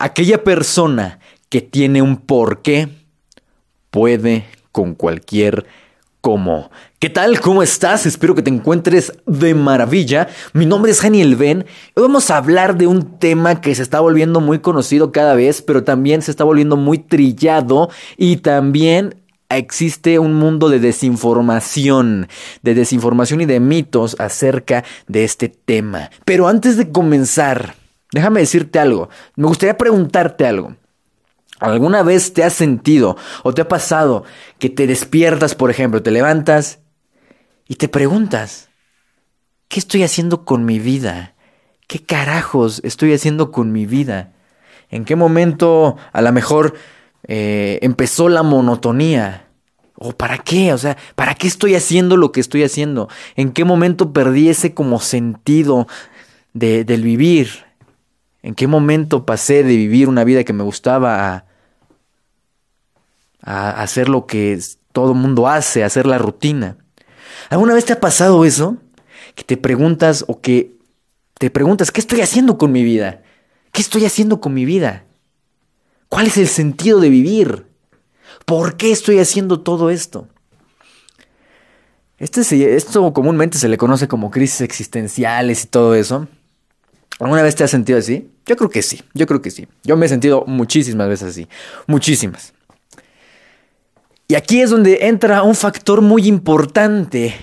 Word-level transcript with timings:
Aquella 0.00 0.42
persona 0.42 1.18
que 1.50 1.60
tiene 1.60 2.00
un 2.00 2.16
porqué 2.16 2.88
puede 3.90 4.46
con 4.72 4.94
cualquier 4.94 5.66
cómo. 6.22 6.70
¿Qué 6.98 7.10
tal? 7.10 7.38
¿Cómo 7.40 7.62
estás? 7.62 8.06
Espero 8.06 8.34
que 8.34 8.40
te 8.40 8.48
encuentres 8.48 9.12
de 9.26 9.54
maravilla. 9.54 10.28
Mi 10.54 10.64
nombre 10.64 10.92
es 10.92 11.02
Daniel 11.02 11.36
Ben. 11.36 11.66
Hoy 11.94 12.02
vamos 12.04 12.30
a 12.30 12.38
hablar 12.38 12.78
de 12.78 12.86
un 12.86 13.18
tema 13.18 13.60
que 13.60 13.74
se 13.74 13.82
está 13.82 14.00
volviendo 14.00 14.40
muy 14.40 14.60
conocido 14.60 15.12
cada 15.12 15.34
vez, 15.34 15.60
pero 15.60 15.84
también 15.84 16.22
se 16.22 16.30
está 16.30 16.44
volviendo 16.44 16.78
muy 16.78 16.96
trillado 16.96 17.90
y 18.16 18.38
también 18.38 19.16
existe 19.50 20.18
un 20.18 20.32
mundo 20.32 20.70
de 20.70 20.80
desinformación, 20.80 22.26
de 22.62 22.74
desinformación 22.74 23.42
y 23.42 23.44
de 23.44 23.60
mitos 23.60 24.16
acerca 24.18 24.82
de 25.08 25.24
este 25.24 25.50
tema. 25.50 26.08
Pero 26.24 26.48
antes 26.48 26.78
de 26.78 26.90
comenzar, 26.90 27.74
Déjame 28.12 28.40
decirte 28.40 28.78
algo. 28.78 29.08
Me 29.36 29.46
gustaría 29.46 29.76
preguntarte 29.78 30.46
algo. 30.46 30.76
¿Alguna 31.60 32.02
vez 32.02 32.32
te 32.32 32.42
has 32.42 32.54
sentido 32.54 33.16
o 33.42 33.52
te 33.52 33.60
ha 33.60 33.68
pasado 33.68 34.24
que 34.58 34.70
te 34.70 34.86
despiertas, 34.86 35.54
por 35.54 35.70
ejemplo, 35.70 36.02
te 36.02 36.10
levantas 36.10 36.80
y 37.68 37.76
te 37.76 37.86
preguntas, 37.86 38.70
¿qué 39.68 39.78
estoy 39.78 40.02
haciendo 40.02 40.44
con 40.44 40.64
mi 40.64 40.78
vida? 40.78 41.34
¿Qué 41.86 42.00
carajos 42.00 42.80
estoy 42.82 43.12
haciendo 43.12 43.52
con 43.52 43.72
mi 43.72 43.84
vida? 43.84 44.32
¿En 44.88 45.04
qué 45.04 45.16
momento 45.16 45.96
a 46.12 46.22
lo 46.22 46.32
mejor 46.32 46.74
eh, 47.28 47.78
empezó 47.82 48.28
la 48.30 48.42
monotonía? 48.42 49.48
¿O 49.96 50.12
para 50.12 50.38
qué? 50.38 50.72
O 50.72 50.78
sea, 50.78 50.96
¿para 51.14 51.34
qué 51.34 51.46
estoy 51.46 51.74
haciendo 51.74 52.16
lo 52.16 52.32
que 52.32 52.40
estoy 52.40 52.64
haciendo? 52.64 53.08
¿En 53.36 53.52
qué 53.52 53.64
momento 53.66 54.14
perdí 54.14 54.48
ese 54.48 54.72
como 54.72 54.98
sentido 54.98 55.86
de, 56.54 56.84
del 56.84 57.02
vivir? 57.02 57.69
¿En 58.42 58.54
qué 58.54 58.66
momento 58.66 59.26
pasé 59.26 59.62
de 59.62 59.76
vivir 59.76 60.08
una 60.08 60.24
vida 60.24 60.44
que 60.44 60.52
me 60.52 60.64
gustaba 60.64 61.44
a, 63.42 63.82
hacer 63.82 64.08
lo 64.08 64.26
que 64.26 64.58
todo 64.92 65.14
mundo 65.14 65.48
hace, 65.48 65.82
a 65.82 65.86
hacer 65.86 66.06
la 66.06 66.18
rutina? 66.18 66.76
¿Alguna 67.48 67.74
vez 67.74 67.84
te 67.84 67.92
ha 67.92 68.00
pasado 68.00 68.44
eso? 68.44 68.76
Que 69.34 69.44
te 69.44 69.56
preguntas 69.56 70.24
o 70.28 70.40
que 70.40 70.74
te 71.38 71.50
preguntas, 71.50 71.90
¿qué 71.90 72.00
estoy 72.00 72.20
haciendo 72.20 72.58
con 72.58 72.72
mi 72.72 72.82
vida? 72.82 73.22
¿Qué 73.72 73.80
estoy 73.80 74.04
haciendo 74.04 74.40
con 74.40 74.52
mi 74.52 74.64
vida? 74.64 75.04
¿Cuál 76.08 76.26
es 76.26 76.36
el 76.36 76.48
sentido 76.48 77.00
de 77.00 77.08
vivir? 77.08 77.66
¿Por 78.44 78.76
qué 78.76 78.90
estoy 78.90 79.20
haciendo 79.20 79.60
todo 79.60 79.90
esto? 79.90 80.28
Este, 82.18 82.76
esto 82.76 83.12
comúnmente 83.14 83.56
se 83.56 83.68
le 83.68 83.78
conoce 83.78 84.08
como 84.08 84.30
crisis 84.30 84.60
existenciales 84.60 85.64
y 85.64 85.66
todo 85.68 85.94
eso. 85.94 86.28
¿Alguna 87.20 87.42
vez 87.42 87.54
te 87.54 87.64
has 87.64 87.70
sentido 87.70 87.98
así? 87.98 88.30
Yo 88.46 88.56
creo 88.56 88.70
que 88.70 88.82
sí, 88.82 89.02
yo 89.12 89.26
creo 89.26 89.42
que 89.42 89.50
sí. 89.50 89.68
Yo 89.84 89.96
me 89.96 90.06
he 90.06 90.08
sentido 90.08 90.44
muchísimas 90.46 91.08
veces 91.08 91.28
así, 91.28 91.48
muchísimas. 91.86 92.54
Y 94.26 94.34
aquí 94.34 94.60
es 94.60 94.70
donde 94.70 95.06
entra 95.06 95.42
un 95.42 95.54
factor 95.54 96.00
muy 96.00 96.26
importante 96.26 97.34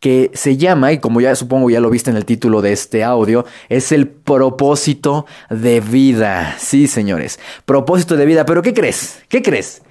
que 0.00 0.30
se 0.34 0.56
llama, 0.56 0.92
y 0.92 0.98
como 0.98 1.20
ya 1.20 1.34
supongo 1.36 1.70
ya 1.70 1.80
lo 1.80 1.90
viste 1.90 2.10
en 2.10 2.16
el 2.16 2.24
título 2.24 2.60
de 2.60 2.72
este 2.72 3.04
audio, 3.04 3.44
es 3.68 3.92
el 3.92 4.08
propósito 4.08 5.26
de 5.48 5.80
vida. 5.80 6.56
Sí, 6.58 6.88
señores, 6.88 7.38
propósito 7.64 8.16
de 8.16 8.26
vida. 8.26 8.44
Pero 8.44 8.62
¿qué 8.62 8.74
crees? 8.74 9.20
¿Qué 9.28 9.42
crees? 9.42 9.82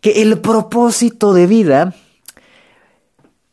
Que 0.00 0.22
el 0.22 0.38
propósito 0.38 1.34
de 1.34 1.46
vida 1.46 1.94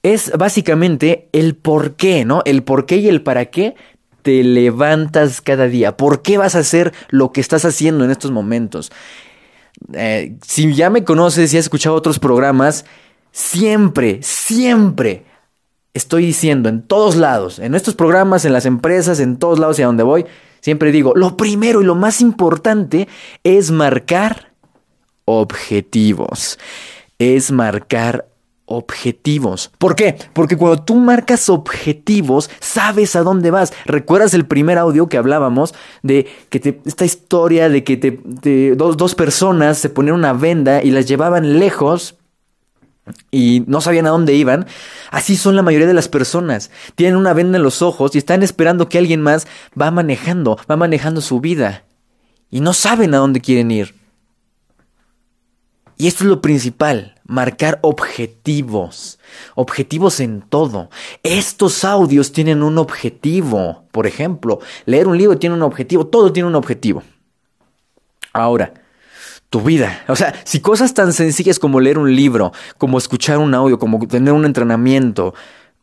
es 0.04 0.32
básicamente 0.38 1.30
el 1.34 1.56
por 1.56 1.96
qué, 1.96 2.26
¿no? 2.26 2.42
El 2.46 2.64
por 2.64 2.86
qué 2.86 2.98
y 2.98 3.08
el 3.08 3.22
para 3.22 3.46
qué 3.46 3.76
te 4.22 4.44
levantas 4.44 5.42
cada 5.42 5.68
día. 5.68 5.98
¿Por 5.98 6.22
qué 6.22 6.38
vas 6.38 6.56
a 6.56 6.60
hacer 6.60 6.94
lo 7.10 7.32
que 7.32 7.42
estás 7.42 7.66
haciendo 7.66 8.04
en 8.04 8.12
estos 8.12 8.32
momentos? 8.32 8.92
Eh, 9.94 10.36
si 10.46 10.74
ya 10.74 10.90
me 10.90 11.04
conoces 11.04 11.54
y 11.54 11.58
has 11.58 11.66
escuchado 11.66 11.96
otros 11.96 12.20
programas, 12.20 12.86
siempre, 13.32 14.20
siempre 14.22 15.26
estoy 15.94 16.26
diciendo 16.26 16.70
en 16.70 16.82
todos 16.82 17.16
lados, 17.16 17.60
en 17.60 17.76
estos 17.76 17.96
programas, 17.96 18.46
en 18.46 18.54
las 18.54 18.66
empresas, 18.66 19.20
en 19.20 19.38
todos 19.38 19.60
lados 19.60 19.80
y 19.80 19.84
a 19.84 19.88
donde 19.88 20.04
voy, 20.04 20.26
siempre 20.62 20.92
digo, 20.92 21.14
lo 21.16 21.38
primero 21.38 21.82
y 21.82 21.86
lo 21.86 21.96
más 21.96 22.22
importante 22.22 23.08
es 23.44 23.72
marcar 23.72 24.52
objetivos. 25.26 26.60
Es 27.20 27.52
marcar 27.52 28.28
objetivos. 28.68 29.72
¿Por 29.78 29.96
qué? 29.96 30.18
Porque 30.34 30.58
cuando 30.58 30.84
tú 30.84 30.96
marcas 30.96 31.50
objetivos, 31.50 32.50
sabes 32.60 33.16
a 33.16 33.24
dónde 33.24 33.50
vas. 33.50 33.74
¿Recuerdas 33.86 34.34
el 34.34 34.46
primer 34.46 34.78
audio 34.78 35.08
que 35.08 35.18
hablábamos 35.18 35.74
de 36.04 36.28
que 36.50 36.82
esta 36.86 37.06
historia 37.06 37.70
de 37.70 37.84
que 37.84 37.98
te, 37.98 38.76
dos, 38.76 38.98
dos 38.98 39.16
personas 39.16 39.78
se 39.78 39.90
ponían 39.90 40.16
una 40.16 40.34
venda 40.34 40.84
y 40.84 40.92
las 40.92 41.08
llevaban 41.08 41.60
lejos 41.60 42.16
y 43.32 43.64
no 43.68 43.80
sabían 43.80 44.06
a 44.06 44.10
dónde 44.10 44.34
iban, 44.34 44.68
así 45.12 45.38
son 45.38 45.56
la 45.56 45.64
mayoría 45.64 45.88
de 45.88 45.94
las 45.94 46.10
personas. 46.10 46.70
Tienen 46.96 47.16
una 47.16 47.34
venda 47.34 47.58
en 47.58 47.64
los 47.64 47.82
ojos 47.82 48.16
y 48.16 48.18
están 48.18 48.44
esperando 48.44 48.90
que 48.90 48.98
alguien 48.98 49.22
más 49.22 49.48
va 49.80 49.92
manejando, 49.92 50.60
va 50.70 50.76
manejando 50.76 51.22
su 51.22 51.40
vida. 51.40 51.86
Y 52.52 52.60
no 52.60 52.74
saben 52.74 53.14
a 53.14 53.18
dónde 53.18 53.40
quieren 53.40 53.72
ir. 53.72 53.96
Y 55.98 56.08
esto 56.08 56.24
es 56.24 56.30
lo 56.30 56.42
principal, 56.42 57.16
marcar 57.26 57.80
objetivos, 57.82 59.20
objetivos 59.56 60.20
en 60.20 60.42
todo. 60.42 60.90
Estos 61.24 61.84
audios 61.84 62.32
tienen 62.32 62.62
un 62.62 62.78
objetivo. 62.78 63.86
Por 63.92 64.06
ejemplo, 64.06 64.60
leer 64.86 65.08
un 65.08 65.18
libro 65.18 65.40
tiene 65.40 65.56
un 65.56 65.64
objetivo, 65.64 66.06
todo 66.06 66.32
tiene 66.32 66.48
un 66.48 66.56
objetivo. 66.56 67.02
Ahora, 68.32 68.74
tu 69.50 69.62
vida. 69.62 70.04
O 70.08 70.16
sea, 70.16 70.36
si 70.44 70.60
cosas 70.60 70.94
tan 70.94 71.14
sencillas 71.14 71.58
como 71.58 71.80
leer 71.80 71.98
un 71.98 72.16
libro, 72.16 72.52
como 72.78 73.00
escuchar 73.00 73.40
un 73.40 73.56
audio, 73.56 73.80
como 73.80 74.06
tener 74.08 74.34
un 74.34 74.46
entrenamiento, 74.46 75.34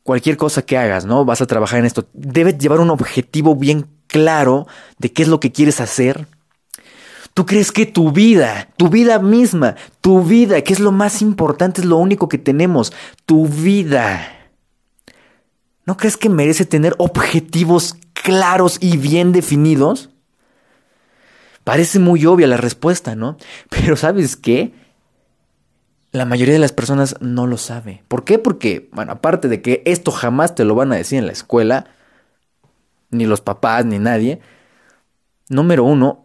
cualquier 0.04 0.36
cosa 0.36 0.62
que 0.62 0.78
hagas, 0.78 1.06
¿no? 1.06 1.24
Vas 1.24 1.40
a 1.40 1.46
trabajar 1.46 1.80
en 1.80 1.86
esto, 1.86 2.06
debes 2.12 2.58
llevar 2.58 2.78
un 2.78 2.90
objetivo 2.90 3.56
bien 3.56 3.86
claro 4.06 4.66
de 4.98 5.12
qué 5.12 5.22
es 5.22 5.28
lo 5.28 5.40
que 5.40 5.50
quieres 5.50 5.80
hacer 5.80 6.28
¿Tú 7.34 7.46
crees 7.46 7.72
que 7.72 7.84
tu 7.84 8.12
vida, 8.12 8.68
tu 8.76 8.88
vida 8.88 9.18
misma, 9.18 9.74
tu 10.00 10.22
vida, 10.22 10.62
que 10.62 10.72
es 10.72 10.78
lo 10.78 10.92
más 10.92 11.20
importante, 11.20 11.80
es 11.80 11.86
lo 11.86 11.96
único 11.96 12.28
que 12.28 12.38
tenemos, 12.38 12.92
tu 13.26 13.48
vida, 13.48 14.34
¿no 15.84 15.96
crees 15.96 16.16
que 16.16 16.28
merece 16.28 16.64
tener 16.64 16.94
objetivos 16.98 17.96
claros 18.12 18.78
y 18.80 18.96
bien 18.96 19.32
definidos? 19.32 20.10
Parece 21.64 21.98
muy 21.98 22.24
obvia 22.26 22.46
la 22.46 22.56
respuesta, 22.56 23.16
¿no? 23.16 23.36
Pero 23.68 23.96
¿sabes 23.96 24.36
qué? 24.36 24.72
La 26.12 26.26
mayoría 26.26 26.54
de 26.54 26.60
las 26.60 26.72
personas 26.72 27.16
no 27.20 27.48
lo 27.48 27.58
sabe. 27.58 28.04
¿Por 28.06 28.22
qué? 28.22 28.38
Porque, 28.38 28.88
bueno, 28.92 29.10
aparte 29.10 29.48
de 29.48 29.60
que 29.60 29.82
esto 29.84 30.12
jamás 30.12 30.54
te 30.54 30.64
lo 30.64 30.76
van 30.76 30.92
a 30.92 30.96
decir 30.96 31.18
en 31.18 31.26
la 31.26 31.32
escuela, 31.32 31.86
ni 33.10 33.26
los 33.26 33.40
papás, 33.40 33.84
ni 33.84 33.98
nadie, 33.98 34.40
número 35.48 35.82
uno, 35.82 36.23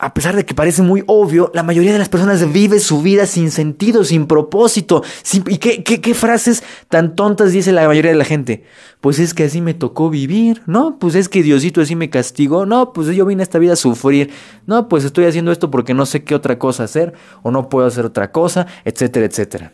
a 0.00 0.14
pesar 0.14 0.36
de 0.36 0.46
que 0.46 0.54
parece 0.54 0.82
muy 0.82 1.02
obvio, 1.08 1.50
la 1.54 1.64
mayoría 1.64 1.92
de 1.92 1.98
las 1.98 2.08
personas 2.08 2.52
vive 2.52 2.78
su 2.78 3.02
vida 3.02 3.26
sin 3.26 3.50
sentido, 3.50 4.04
sin 4.04 4.28
propósito. 4.28 5.02
¿Y 5.48 5.58
qué, 5.58 6.14
frases 6.14 6.62
tan 6.88 7.16
tontas 7.16 7.50
dice 7.50 7.72
la 7.72 7.84
mayoría 7.88 8.12
de 8.12 8.16
la 8.16 8.24
gente? 8.24 8.64
Pues 9.00 9.18
es 9.18 9.34
que 9.34 9.42
así 9.42 9.60
me 9.60 9.74
tocó 9.74 10.08
vivir, 10.08 10.62
¿no? 10.66 11.00
Pues 11.00 11.16
es 11.16 11.28
que 11.28 11.42
Diosito 11.42 11.80
así 11.80 11.96
me 11.96 12.10
castigó, 12.10 12.64
no, 12.64 12.92
pues 12.92 13.08
yo 13.08 13.26
vine 13.26 13.42
a 13.42 13.44
esta 13.44 13.58
vida 13.58 13.72
a 13.72 13.76
sufrir, 13.76 14.30
no, 14.66 14.88
pues 14.88 15.02
estoy 15.02 15.24
haciendo 15.24 15.50
esto 15.50 15.68
porque 15.68 15.94
no 15.94 16.06
sé 16.06 16.22
qué 16.22 16.36
otra 16.36 16.60
cosa 16.60 16.84
hacer 16.84 17.14
o 17.42 17.50
no 17.50 17.68
puedo 17.68 17.86
hacer 17.86 18.04
otra 18.04 18.30
cosa, 18.30 18.68
etcétera, 18.84 19.26
etcétera. 19.26 19.72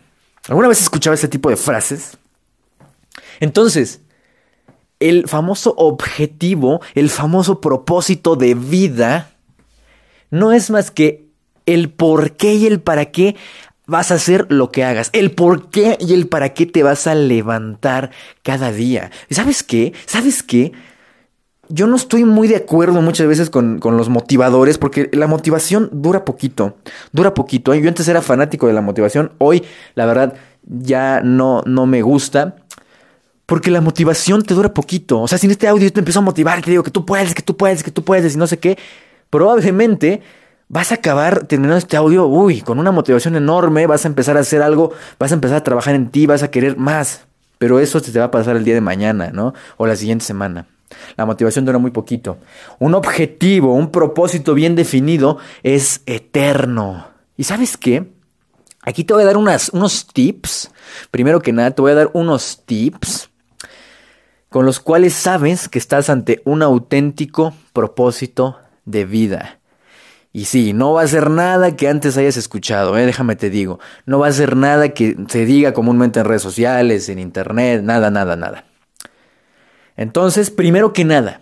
¿Alguna 0.48 0.68
vez 0.68 0.80
escuchaba 0.80 1.14
ese 1.14 1.28
tipo 1.28 1.50
de 1.50 1.56
frases? 1.56 2.16
Entonces, 3.40 4.00
el 5.00 5.28
famoso 5.28 5.74
objetivo, 5.76 6.80
el 6.94 7.10
famoso 7.10 7.60
propósito 7.60 8.36
de 8.36 8.54
vida, 8.54 9.33
no 10.30 10.52
es 10.52 10.70
más 10.70 10.90
que 10.90 11.24
el 11.66 11.90
por 11.90 12.32
qué 12.32 12.54
y 12.54 12.66
el 12.66 12.80
para 12.80 13.06
qué 13.06 13.36
vas 13.86 14.10
a 14.10 14.14
hacer 14.14 14.46
lo 14.48 14.70
que 14.70 14.84
hagas. 14.84 15.10
El 15.12 15.30
por 15.30 15.70
qué 15.70 15.96
y 16.00 16.14
el 16.14 16.26
para 16.26 16.54
qué 16.54 16.66
te 16.66 16.82
vas 16.82 17.06
a 17.06 17.14
levantar 17.14 18.10
cada 18.42 18.72
día. 18.72 19.10
¿Sabes 19.30 19.62
qué? 19.62 19.92
¿Sabes 20.06 20.42
qué? 20.42 20.72
Yo 21.68 21.86
no 21.86 21.96
estoy 21.96 22.24
muy 22.24 22.46
de 22.46 22.56
acuerdo 22.56 23.00
muchas 23.00 23.26
veces 23.26 23.48
con, 23.48 23.80
los 23.82 24.08
motivadores 24.08 24.76
porque 24.76 25.08
la 25.12 25.26
motivación 25.26 25.88
dura 25.92 26.24
poquito, 26.24 26.76
dura 27.12 27.32
poquito. 27.32 27.74
Yo 27.74 27.88
antes 27.88 28.06
era 28.08 28.20
fanático 28.20 28.66
de 28.66 28.74
la 28.74 28.82
motivación, 28.82 29.32
hoy 29.38 29.62
la 29.94 30.04
verdad 30.06 30.34
ya 30.62 31.20
no, 31.22 31.62
no 31.66 31.86
me 31.86 32.02
gusta. 32.02 32.56
Porque 33.46 33.70
la 33.70 33.82
motivación 33.82 34.42
te 34.42 34.54
dura 34.54 34.72
poquito. 34.72 35.20
O 35.20 35.28
sea, 35.28 35.36
si 35.36 35.46
en 35.46 35.50
este 35.50 35.68
audio 35.68 35.84
yo 35.84 35.92
te 35.92 36.00
empiezo 36.00 36.20
a 36.20 36.22
motivar 36.22 36.62
te 36.62 36.70
digo 36.70 36.82
que 36.82 36.90
tú 36.90 37.04
puedes, 37.04 37.34
que 37.34 37.42
tú 37.42 37.54
puedes, 37.58 37.82
que 37.82 37.90
tú 37.90 38.02
puedes 38.02 38.34
y 38.34 38.38
no 38.38 38.46
sé 38.46 38.58
qué, 38.58 38.78
probablemente 39.34 40.22
vas 40.68 40.92
a 40.92 40.94
acabar 40.94 41.48
terminando 41.48 41.78
este 41.78 41.96
audio, 41.96 42.24
uy, 42.28 42.60
con 42.60 42.78
una 42.78 42.92
motivación 42.92 43.34
enorme, 43.34 43.88
vas 43.88 44.04
a 44.04 44.08
empezar 44.08 44.36
a 44.36 44.40
hacer 44.40 44.62
algo, 44.62 44.92
vas 45.18 45.32
a 45.32 45.34
empezar 45.34 45.56
a 45.56 45.64
trabajar 45.64 45.96
en 45.96 46.08
ti, 46.10 46.26
vas 46.26 46.44
a 46.44 46.52
querer 46.52 46.76
más, 46.76 47.22
pero 47.58 47.80
eso 47.80 48.00
te 48.00 48.16
va 48.16 48.26
a 48.26 48.30
pasar 48.30 48.54
el 48.54 48.62
día 48.62 48.74
de 48.74 48.80
mañana, 48.80 49.32
¿no? 49.32 49.52
O 49.76 49.88
la 49.88 49.96
siguiente 49.96 50.24
semana. 50.24 50.68
La 51.16 51.26
motivación 51.26 51.64
dura 51.64 51.78
muy 51.78 51.90
poquito. 51.90 52.38
Un 52.78 52.94
objetivo, 52.94 53.74
un 53.74 53.90
propósito 53.90 54.54
bien 54.54 54.76
definido 54.76 55.38
es 55.64 56.02
eterno. 56.06 57.08
¿Y 57.36 57.42
sabes 57.42 57.76
qué? 57.76 58.12
Aquí 58.82 59.02
te 59.02 59.14
voy 59.14 59.24
a 59.24 59.26
dar 59.26 59.36
unos 59.36 60.06
tips. 60.12 60.70
Primero 61.10 61.42
que 61.42 61.52
nada, 61.52 61.72
te 61.72 61.82
voy 61.82 61.90
a 61.90 61.96
dar 61.96 62.10
unos 62.12 62.62
tips 62.64 63.30
con 64.48 64.64
los 64.64 64.78
cuales 64.78 65.12
sabes 65.12 65.68
que 65.68 65.80
estás 65.80 66.08
ante 66.08 66.40
un 66.44 66.62
auténtico 66.62 67.52
propósito 67.72 68.58
de 68.84 69.04
vida. 69.04 69.60
Y 70.32 70.46
sí, 70.46 70.72
no 70.72 70.94
va 70.94 71.02
a 71.02 71.06
ser 71.06 71.30
nada 71.30 71.76
que 71.76 71.88
antes 71.88 72.16
hayas 72.16 72.36
escuchado, 72.36 72.98
¿eh? 72.98 73.06
déjame 73.06 73.36
te 73.36 73.50
digo. 73.50 73.78
No 74.04 74.18
va 74.18 74.26
a 74.26 74.32
ser 74.32 74.56
nada 74.56 74.88
que 74.88 75.16
se 75.28 75.46
diga 75.46 75.72
comúnmente 75.72 76.18
en 76.18 76.26
redes 76.26 76.42
sociales, 76.42 77.08
en 77.08 77.20
internet, 77.20 77.82
nada, 77.84 78.10
nada, 78.10 78.34
nada. 78.34 78.64
Entonces, 79.96 80.50
primero 80.50 80.92
que 80.92 81.04
nada, 81.04 81.40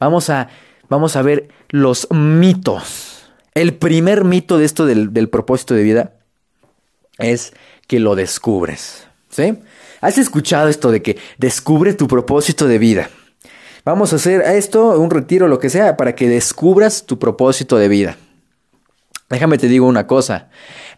vamos 0.00 0.30
a, 0.30 0.48
vamos 0.88 1.16
a 1.16 1.22
ver 1.22 1.48
los 1.68 2.08
mitos. 2.10 3.30
El 3.54 3.74
primer 3.74 4.24
mito 4.24 4.56
de 4.56 4.64
esto 4.64 4.86
del, 4.86 5.12
del 5.12 5.28
propósito 5.28 5.74
de 5.74 5.82
vida 5.82 6.14
es 7.18 7.52
que 7.86 8.00
lo 8.00 8.14
descubres. 8.14 9.06
¿Sí? 9.28 9.58
¿Has 10.00 10.16
escuchado 10.16 10.68
esto 10.68 10.90
de 10.90 11.02
que 11.02 11.18
descubre 11.36 11.92
tu 11.92 12.08
propósito 12.08 12.66
de 12.66 12.78
vida? 12.78 13.10
Vamos 13.84 14.12
a 14.12 14.16
hacer 14.16 14.42
esto, 14.42 15.00
un 15.00 15.10
retiro, 15.10 15.48
lo 15.48 15.58
que 15.58 15.68
sea, 15.68 15.96
para 15.96 16.14
que 16.14 16.28
descubras 16.28 17.04
tu 17.04 17.18
propósito 17.18 17.78
de 17.78 17.88
vida. 17.88 18.16
Déjame 19.28 19.58
te 19.58 19.66
digo 19.66 19.86
una 19.86 20.06
cosa. 20.06 20.50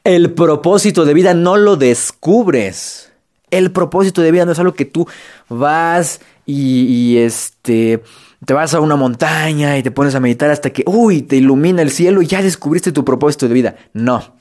El 0.02 0.32
propósito 0.34 1.06
de 1.06 1.14
vida 1.14 1.32
no 1.32 1.56
lo 1.56 1.76
descubres. 1.76 3.12
El 3.50 3.70
propósito 3.70 4.20
de 4.20 4.32
vida 4.32 4.44
no 4.44 4.52
es 4.52 4.58
algo 4.58 4.74
que 4.74 4.84
tú 4.84 5.06
vas 5.48 6.20
y, 6.44 7.16
este 7.18 8.02
te 8.44 8.52
vas 8.52 8.74
a 8.74 8.80
una 8.80 8.96
montaña 8.96 9.78
y 9.78 9.82
te 9.82 9.90
pones 9.90 10.14
a 10.14 10.20
meditar 10.20 10.50
hasta 10.50 10.68
que, 10.68 10.82
uy, 10.86 11.22
te 11.22 11.36
ilumina 11.36 11.80
el 11.80 11.90
cielo 11.90 12.20
y 12.20 12.26
ya 12.26 12.42
descubriste 12.42 12.92
tu 12.92 13.02
propósito 13.02 13.48
de 13.48 13.54
vida. 13.54 13.76
No. 13.94 14.36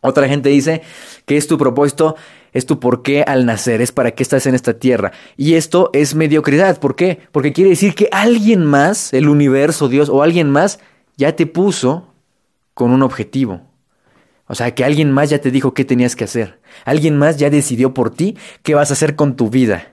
Otra 0.00 0.26
gente 0.26 0.48
dice 0.48 0.82
que 1.24 1.36
es 1.36 1.46
tu 1.46 1.56
propósito 1.58 2.16
es 2.56 2.64
tu 2.64 2.80
por 2.80 3.02
qué 3.02 3.22
al 3.22 3.44
nacer, 3.44 3.82
es 3.82 3.92
para 3.92 4.12
qué 4.12 4.22
estás 4.22 4.46
en 4.46 4.54
esta 4.54 4.78
tierra. 4.78 5.12
Y 5.36 5.54
esto 5.54 5.90
es 5.92 6.14
mediocridad. 6.14 6.80
¿Por 6.80 6.96
qué? 6.96 7.18
Porque 7.30 7.52
quiere 7.52 7.68
decir 7.68 7.94
que 7.94 8.08
alguien 8.12 8.64
más, 8.64 9.12
el 9.12 9.28
universo, 9.28 9.88
Dios 9.88 10.08
o 10.08 10.22
alguien 10.22 10.50
más, 10.50 10.78
ya 11.18 11.36
te 11.36 11.44
puso 11.46 12.14
con 12.72 12.92
un 12.92 13.02
objetivo. 13.02 13.60
O 14.46 14.54
sea, 14.54 14.74
que 14.74 14.84
alguien 14.84 15.12
más 15.12 15.28
ya 15.28 15.38
te 15.38 15.50
dijo 15.50 15.74
qué 15.74 15.84
tenías 15.84 16.16
que 16.16 16.24
hacer. 16.24 16.58
Alguien 16.86 17.18
más 17.18 17.36
ya 17.36 17.50
decidió 17.50 17.92
por 17.92 18.08
ti 18.08 18.38
qué 18.62 18.74
vas 18.74 18.88
a 18.88 18.94
hacer 18.94 19.16
con 19.16 19.36
tu 19.36 19.50
vida. 19.50 19.92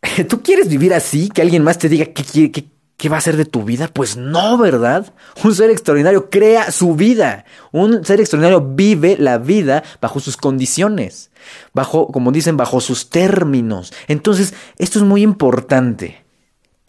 ¿Tú 0.30 0.42
quieres 0.42 0.70
vivir 0.70 0.94
así? 0.94 1.28
Que 1.28 1.42
alguien 1.42 1.62
más 1.62 1.76
te 1.76 1.90
diga 1.90 2.06
qué, 2.06 2.50
qué, 2.50 2.64
¿Qué 2.98 3.08
va 3.08 3.16
a 3.16 3.20
ser 3.20 3.36
de 3.36 3.44
tu 3.44 3.62
vida? 3.62 3.86
Pues 3.86 4.16
no, 4.16 4.58
¿verdad? 4.58 5.14
Un 5.44 5.54
ser 5.54 5.70
extraordinario 5.70 6.30
crea 6.30 6.72
su 6.72 6.96
vida. 6.96 7.44
Un 7.70 8.04
ser 8.04 8.18
extraordinario 8.18 8.60
vive 8.60 9.16
la 9.16 9.38
vida 9.38 9.84
bajo 10.00 10.18
sus 10.18 10.36
condiciones, 10.36 11.30
bajo, 11.72 12.08
como 12.08 12.32
dicen, 12.32 12.56
bajo 12.56 12.80
sus 12.80 13.08
términos. 13.08 13.92
Entonces, 14.08 14.52
esto 14.78 14.98
es 14.98 15.04
muy 15.04 15.22
importante. 15.22 16.24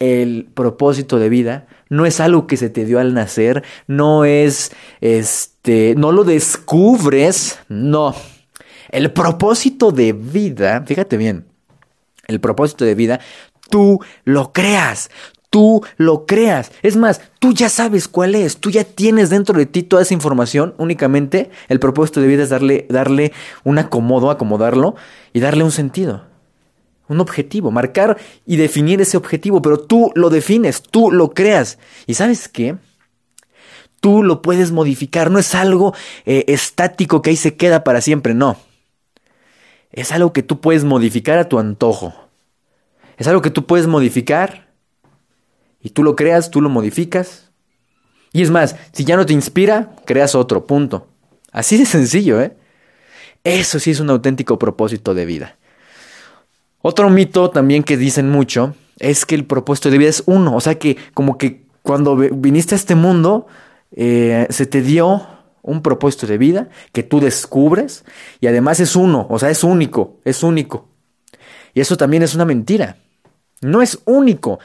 El 0.00 0.50
propósito 0.52 1.20
de 1.20 1.28
vida 1.28 1.68
no 1.88 2.04
es 2.06 2.18
algo 2.18 2.48
que 2.48 2.56
se 2.56 2.70
te 2.70 2.84
dio 2.84 2.98
al 2.98 3.14
nacer, 3.14 3.62
no 3.86 4.24
es, 4.24 4.72
este, 5.00 5.94
no 5.96 6.10
lo 6.10 6.24
descubres, 6.24 7.60
no. 7.68 8.16
El 8.88 9.12
propósito 9.12 9.92
de 9.92 10.12
vida, 10.12 10.82
fíjate 10.84 11.16
bien, 11.16 11.46
el 12.26 12.40
propósito 12.40 12.84
de 12.84 12.96
vida 12.96 13.20
tú 13.68 14.00
lo 14.24 14.52
creas 14.52 15.10
tú 15.50 15.84
lo 15.96 16.24
creas. 16.26 16.72
Es 16.82 16.96
más, 16.96 17.20
tú 17.40 17.52
ya 17.52 17.68
sabes 17.68 18.08
cuál 18.08 18.34
es, 18.34 18.58
tú 18.58 18.70
ya 18.70 18.84
tienes 18.84 19.28
dentro 19.28 19.58
de 19.58 19.66
ti 19.66 19.82
toda 19.82 20.02
esa 20.02 20.14
información, 20.14 20.74
únicamente 20.78 21.50
el 21.68 21.80
propósito 21.80 22.20
de 22.20 22.28
vida 22.28 22.44
es 22.44 22.48
darle, 22.48 22.86
darle 22.88 23.32
un 23.64 23.78
acomodo, 23.78 24.30
acomodarlo 24.30 24.94
y 25.32 25.40
darle 25.40 25.64
un 25.64 25.72
sentido, 25.72 26.24
un 27.08 27.20
objetivo, 27.20 27.72
marcar 27.72 28.16
y 28.46 28.56
definir 28.56 29.00
ese 29.00 29.16
objetivo, 29.16 29.60
pero 29.60 29.80
tú 29.80 30.12
lo 30.14 30.30
defines, 30.30 30.82
tú 30.82 31.10
lo 31.10 31.30
creas. 31.30 31.78
¿Y 32.06 32.14
sabes 32.14 32.48
qué? 32.48 32.76
Tú 34.00 34.22
lo 34.22 34.40
puedes 34.40 34.70
modificar, 34.70 35.30
no 35.30 35.38
es 35.38 35.54
algo 35.54 35.94
eh, 36.24 36.44
estático 36.48 37.20
que 37.20 37.30
ahí 37.30 37.36
se 37.36 37.56
queda 37.56 37.84
para 37.84 38.00
siempre, 38.00 38.32
no. 38.32 38.56
Es 39.92 40.12
algo 40.12 40.32
que 40.32 40.44
tú 40.44 40.60
puedes 40.60 40.84
modificar 40.84 41.38
a 41.38 41.48
tu 41.48 41.58
antojo. 41.58 42.14
Es 43.18 43.26
algo 43.26 43.42
que 43.42 43.50
tú 43.50 43.66
puedes 43.66 43.88
modificar 43.88 44.69
y 45.82 45.90
tú 45.90 46.02
lo 46.02 46.16
creas, 46.16 46.50
tú 46.50 46.60
lo 46.60 46.68
modificas. 46.68 47.50
Y 48.32 48.42
es 48.42 48.50
más, 48.50 48.76
si 48.92 49.04
ya 49.04 49.16
no 49.16 49.26
te 49.26 49.32
inspira, 49.32 49.96
creas 50.04 50.34
otro, 50.34 50.66
punto. 50.66 51.08
Así 51.52 51.76
de 51.76 51.86
sencillo, 51.86 52.40
¿eh? 52.40 52.56
Eso 53.42 53.78
sí 53.78 53.90
es 53.90 54.00
un 54.00 54.10
auténtico 54.10 54.58
propósito 54.58 55.14
de 55.14 55.24
vida. 55.24 55.56
Otro 56.82 57.10
mito 57.10 57.50
también 57.50 57.82
que 57.82 57.96
dicen 57.96 58.30
mucho 58.30 58.74
es 58.98 59.26
que 59.26 59.34
el 59.34 59.46
propósito 59.46 59.90
de 59.90 59.98
vida 59.98 60.10
es 60.10 60.22
uno. 60.26 60.54
O 60.54 60.60
sea 60.60 60.78
que 60.78 60.96
como 61.14 61.38
que 61.38 61.66
cuando 61.82 62.16
viniste 62.16 62.74
a 62.74 62.76
este 62.76 62.94
mundo 62.94 63.46
eh, 63.92 64.46
se 64.50 64.66
te 64.66 64.82
dio 64.82 65.26
un 65.62 65.82
propósito 65.82 66.26
de 66.26 66.38
vida 66.38 66.68
que 66.92 67.02
tú 67.02 67.20
descubres 67.20 68.04
y 68.40 68.46
además 68.46 68.80
es 68.80 68.96
uno, 68.96 69.26
o 69.28 69.38
sea, 69.38 69.50
es 69.50 69.62
único, 69.62 70.18
es 70.24 70.42
único. 70.42 70.88
Y 71.74 71.80
eso 71.80 71.96
también 71.96 72.22
es 72.22 72.34
una 72.34 72.44
mentira. 72.44 72.96
No 73.60 73.82
es 73.82 74.00
único. 74.06 74.58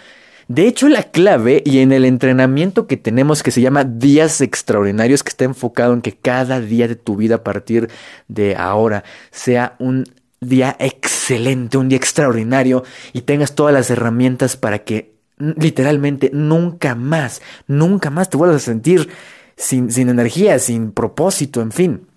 De 0.47 0.67
hecho, 0.67 0.87
la 0.89 1.03
clave 1.03 1.63
y 1.65 1.79
en 1.79 1.91
el 1.91 2.05
entrenamiento 2.05 2.85
que 2.85 2.97
tenemos 2.97 3.41
que 3.41 3.51
se 3.51 3.61
llama 3.61 3.83
días 3.83 4.41
extraordinarios, 4.41 5.23
que 5.23 5.29
está 5.29 5.45
enfocado 5.45 5.93
en 5.93 6.01
que 6.01 6.15
cada 6.15 6.59
día 6.59 6.87
de 6.87 6.95
tu 6.95 7.15
vida 7.15 7.35
a 7.35 7.43
partir 7.43 7.89
de 8.27 8.55
ahora 8.55 9.03
sea 9.31 9.75
un 9.79 10.03
día 10.41 10.75
excelente, 10.79 11.77
un 11.77 11.89
día 11.89 11.97
extraordinario 11.97 12.83
y 13.13 13.21
tengas 13.21 13.55
todas 13.55 13.73
las 13.73 13.89
herramientas 13.89 14.55
para 14.55 14.83
que 14.83 15.15
literalmente 15.37 16.29
nunca 16.31 16.93
más, 16.93 17.41
nunca 17.67 18.11
más 18.11 18.29
te 18.29 18.37
vuelvas 18.37 18.57
a 18.57 18.65
sentir 18.65 19.09
sin, 19.57 19.91
sin 19.91 20.09
energía, 20.09 20.59
sin 20.59 20.91
propósito, 20.91 21.61
en 21.61 21.71
fin. 21.71 22.07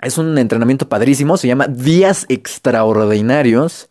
Es 0.00 0.18
un 0.18 0.36
entrenamiento 0.36 0.88
padrísimo, 0.88 1.36
se 1.36 1.46
llama 1.46 1.68
días 1.68 2.26
extraordinarios. 2.28 3.88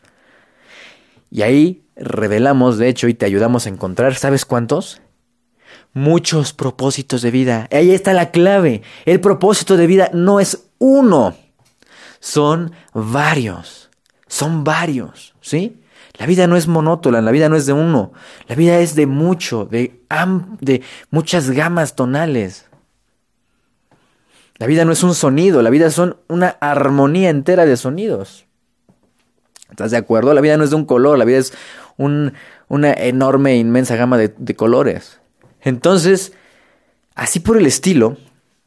Y 1.30 1.44
ahí 1.44 1.84
revelamos, 2.04 2.78
de 2.78 2.90
hecho, 2.90 3.08
y 3.08 3.14
te 3.14 3.26
ayudamos 3.26 3.66
a 3.66 3.70
encontrar, 3.70 4.16
¿sabes 4.16 4.46
cuántos? 4.46 5.02
Muchos 5.94 6.54
propósitos 6.54 7.22
de 7.22 7.32
vida. 7.32 7.68
Ahí 7.72 7.92
está 7.92 8.14
la 8.14 8.32
clave. 8.32 8.82
El 9.06 9.20
propósito 9.20 9.78
de 9.78 9.88
vida 9.88 10.10
no 10.14 10.40
es 10.40 10.66
uno, 10.80 11.36
son 12.20 12.72
varios. 12.94 13.90
Son 14.32 14.64
varios, 14.64 15.36
¿sí? 15.42 15.82
La 16.18 16.26
vida 16.26 16.48
no 16.48 16.56
es 16.56 16.68
monótona, 16.68 17.20
la 17.22 17.32
vida 17.32 17.50
no 17.50 17.58
es 17.58 17.66
de 17.66 17.74
uno. 17.74 18.14
La 18.48 18.56
vida 18.56 18.80
es 18.80 18.96
de 18.96 19.06
mucho, 19.06 19.66
de, 19.66 20.02
de 20.62 20.82
muchas 21.10 21.52
gamas 21.52 21.96
tonales. 21.96 22.68
La 24.58 24.68
vida 24.68 24.86
no 24.86 24.94
es 24.94 25.04
un 25.04 25.16
sonido, 25.16 25.62
la 25.62 25.70
vida 25.70 25.92
son 25.92 26.16
una 26.30 26.56
armonía 26.62 27.30
entera 27.30 27.66
de 27.66 27.76
sonidos. 27.76 28.46
¿Estás 29.70 29.92
de 29.92 29.98
acuerdo? 29.98 30.34
La 30.34 30.40
vida 30.42 30.56
no 30.56 30.64
es 30.64 30.70
de 30.70 30.76
un 30.78 30.86
color, 30.86 31.18
la 31.18 31.26
vida 31.26 31.40
es 31.40 31.52
una 31.98 32.94
enorme, 32.94 33.58
inmensa 33.58 33.96
gama 33.96 34.18
de, 34.18 34.34
de 34.38 34.56
colores. 34.56 35.20
Entonces, 35.62 36.34
así 37.16 37.40
por 37.40 37.58
el 37.58 37.66
estilo, 37.66 38.18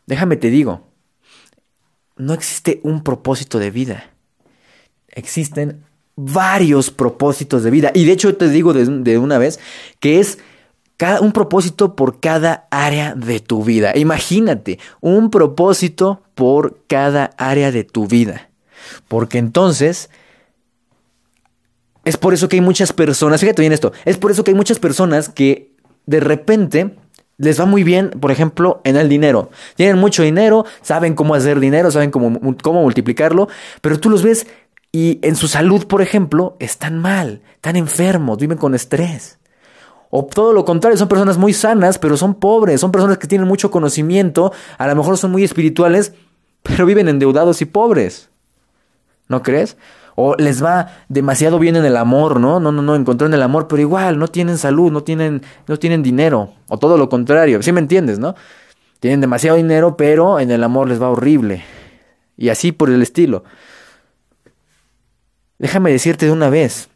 déjame 0.07 0.37
te 0.37 0.50
digo, 0.50 0.87
no 2.16 2.33
existe 2.35 2.81
un 2.83 3.02
propósito 3.02 3.59
de 3.59 3.71
vida. 3.71 4.11
Existen 5.09 5.85
varios 6.16 6.90
propósitos 6.90 7.62
de 7.64 7.71
vida. 7.71 7.90
Y 7.95 8.04
de 8.04 8.12
hecho 8.12 8.37
te 8.37 8.49
digo 8.49 8.73
de, 8.73 8.85
de, 8.87 9.19
una 9.19 9.38
vez 9.38 9.59
que 10.00 10.21
es 10.21 10.38
cada, 10.97 11.21
un 11.21 11.33
propósito 11.33 11.97
por 11.97 12.21
cada 12.21 12.66
área 12.71 13.14
de 13.14 13.40
tu 13.40 13.64
vida. 13.64 13.97
Imagínate, 13.97 14.78
un 15.00 15.31
propósito 15.31 16.23
por 16.35 16.78
cada 16.87 17.31
área 17.37 17.73
de 17.73 17.85
tu 17.85 18.07
vida. 18.07 18.50
Porque 19.09 19.38
entonces 19.38 20.11
es 22.04 22.16
por 22.16 22.34
eso 22.34 22.49
que 22.49 22.56
hay 22.56 22.61
muchas 22.61 22.92
personas, 22.92 23.40
fíjate 23.40 23.62
bien 23.62 23.73
esto, 23.73 23.92
es 24.04 24.16
por 24.18 24.30
eso 24.30 24.44
que 24.44 24.50
hay 24.50 24.56
muchas 24.56 24.78
personas 24.78 25.28
que 25.28 25.73
de 26.06 26.20
repente 26.20 26.96
les 27.37 27.61
va 27.61 27.66
muy 27.66 27.82
bien, 27.82 28.11
por 28.11 28.30
ejemplo, 28.30 28.80
en 28.84 28.96
el 28.96 29.08
dinero. 29.08 29.50
Tienen 29.75 29.99
mucho 29.99 30.23
dinero, 30.23 30.64
saben 30.82 31.14
cómo 31.14 31.34
hacer 31.34 31.58
dinero, 31.58 31.90
saben 31.90 32.11
cómo, 32.11 32.56
cómo 32.62 32.82
multiplicarlo, 32.82 33.49
pero 33.80 33.99
tú 33.99 34.11
los 34.11 34.23
ves 34.23 34.46
y 34.92 35.18
en 35.23 35.34
su 35.34 35.49
salud, 35.49 35.87
por 35.87 36.02
ejemplo, 36.02 36.56
están 36.61 36.99
mal, 37.00 37.42
están 37.56 37.75
enfermos, 37.75 38.38
viven 38.38 38.58
con 38.58 38.75
estrés. 38.76 39.38
O 40.11 40.25
todo 40.25 40.52
lo 40.52 40.64
contrario, 40.64 40.96
son 40.96 41.08
personas 41.08 41.37
muy 41.37 41.52
sanas, 41.52 41.99
pero 41.99 42.16
son 42.16 42.34
pobres, 42.34 42.80
son 42.80 42.92
personas 42.92 43.18
que 43.18 43.26
tienen 43.26 43.49
mucho 43.49 43.73
conocimiento, 43.73 44.52
a 44.78 44.87
lo 44.87 44.94
mejor 44.94 45.18
son 45.18 45.32
muy 45.32 45.42
espirituales, 45.42 46.12
pero 46.62 46.87
viven 46.87 47.08
endeudados 47.08 47.61
y 47.61 47.64
pobres. 47.64 48.30
¿No 49.26 49.42
crees? 49.42 49.76
O 50.16 50.37
les 50.37 50.62
va 50.62 50.88
demasiado 51.09 51.59
bien 51.59 51.76
en 51.76 51.85
el 51.85 51.97
amor, 51.97 52.38
¿no? 52.38 52.61
No, 52.61 52.71
no, 52.71 52.83
no, 52.83 52.94
encontraron 52.94 53.35
el 53.35 53.42
amor, 53.42 53.66
pero 53.68 53.80
igual 53.80 54.18
no 54.18 54.28
tienen 54.28 54.59
salud, 54.59 54.92
no 54.92 55.02
tienen, 55.02 55.42
no 55.66 55.78
tienen 55.78 56.02
dinero. 56.02 56.50
O 56.68 56.78
todo 56.78 56.97
lo 56.97 57.09
contrario, 57.09 57.62
¿sí 57.62 57.73
me 57.73 57.80
entiendes, 57.80 58.18
no? 58.18 58.35
Tienen 59.00 59.21
demasiado 59.21 59.56
dinero, 59.56 59.97
pero 59.97 60.40
en 60.40 60.50
el 60.50 60.62
amor 60.62 60.88
les 60.88 61.02
va 61.02 61.11
horrible. 61.11 61.64
Y 62.37 62.49
así 62.49 62.73
por 62.73 62.90
el 62.90 63.02
estilo. 63.02 63.44
Déjame 65.59 65.90
decirte 65.90 66.26
de 66.26 66.33
una 66.33 66.49
vez, 66.49 66.88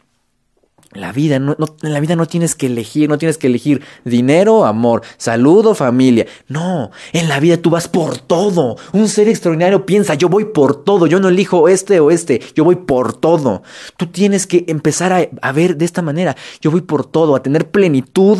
la 0.92 1.12
vida, 1.12 1.38
no, 1.38 1.54
en 1.82 1.92
la 1.92 2.00
vida 2.00 2.16
no 2.16 2.26
tienes 2.26 2.54
que 2.54 2.66
elegir, 2.66 3.08
no 3.08 3.18
tienes 3.18 3.36
que 3.36 3.46
elegir 3.46 3.82
dinero, 4.04 4.64
amor, 4.64 5.02
salud 5.18 5.66
o 5.66 5.74
familia. 5.74 6.26
No, 6.48 6.90
en 7.12 7.28
la 7.28 7.40
vida 7.40 7.58
tú 7.58 7.70
vas 7.70 7.88
por 7.88 8.18
todo. 8.18 8.76
Un 8.92 9.08
ser 9.08 9.28
extraordinario 9.28 9.84
piensa, 9.84 10.14
yo 10.14 10.28
voy 10.28 10.46
por 10.46 10.84
todo, 10.84 11.06
yo 11.06 11.20
no 11.20 11.28
elijo 11.28 11.68
este 11.68 12.00
o 12.00 12.10
este, 12.10 12.40
yo 12.54 12.64
voy 12.64 12.76
por 12.76 13.12
todo. 13.12 13.62
Tú 13.96 14.06
tienes 14.06 14.46
que 14.46 14.64
empezar 14.68 15.12
a, 15.12 15.28
a 15.42 15.52
ver 15.52 15.76
de 15.76 15.84
esta 15.84 16.00
manera, 16.02 16.36
yo 16.60 16.70
voy 16.70 16.80
por 16.80 17.04
todo, 17.04 17.36
a 17.36 17.42
tener 17.42 17.70
plenitud, 17.70 18.38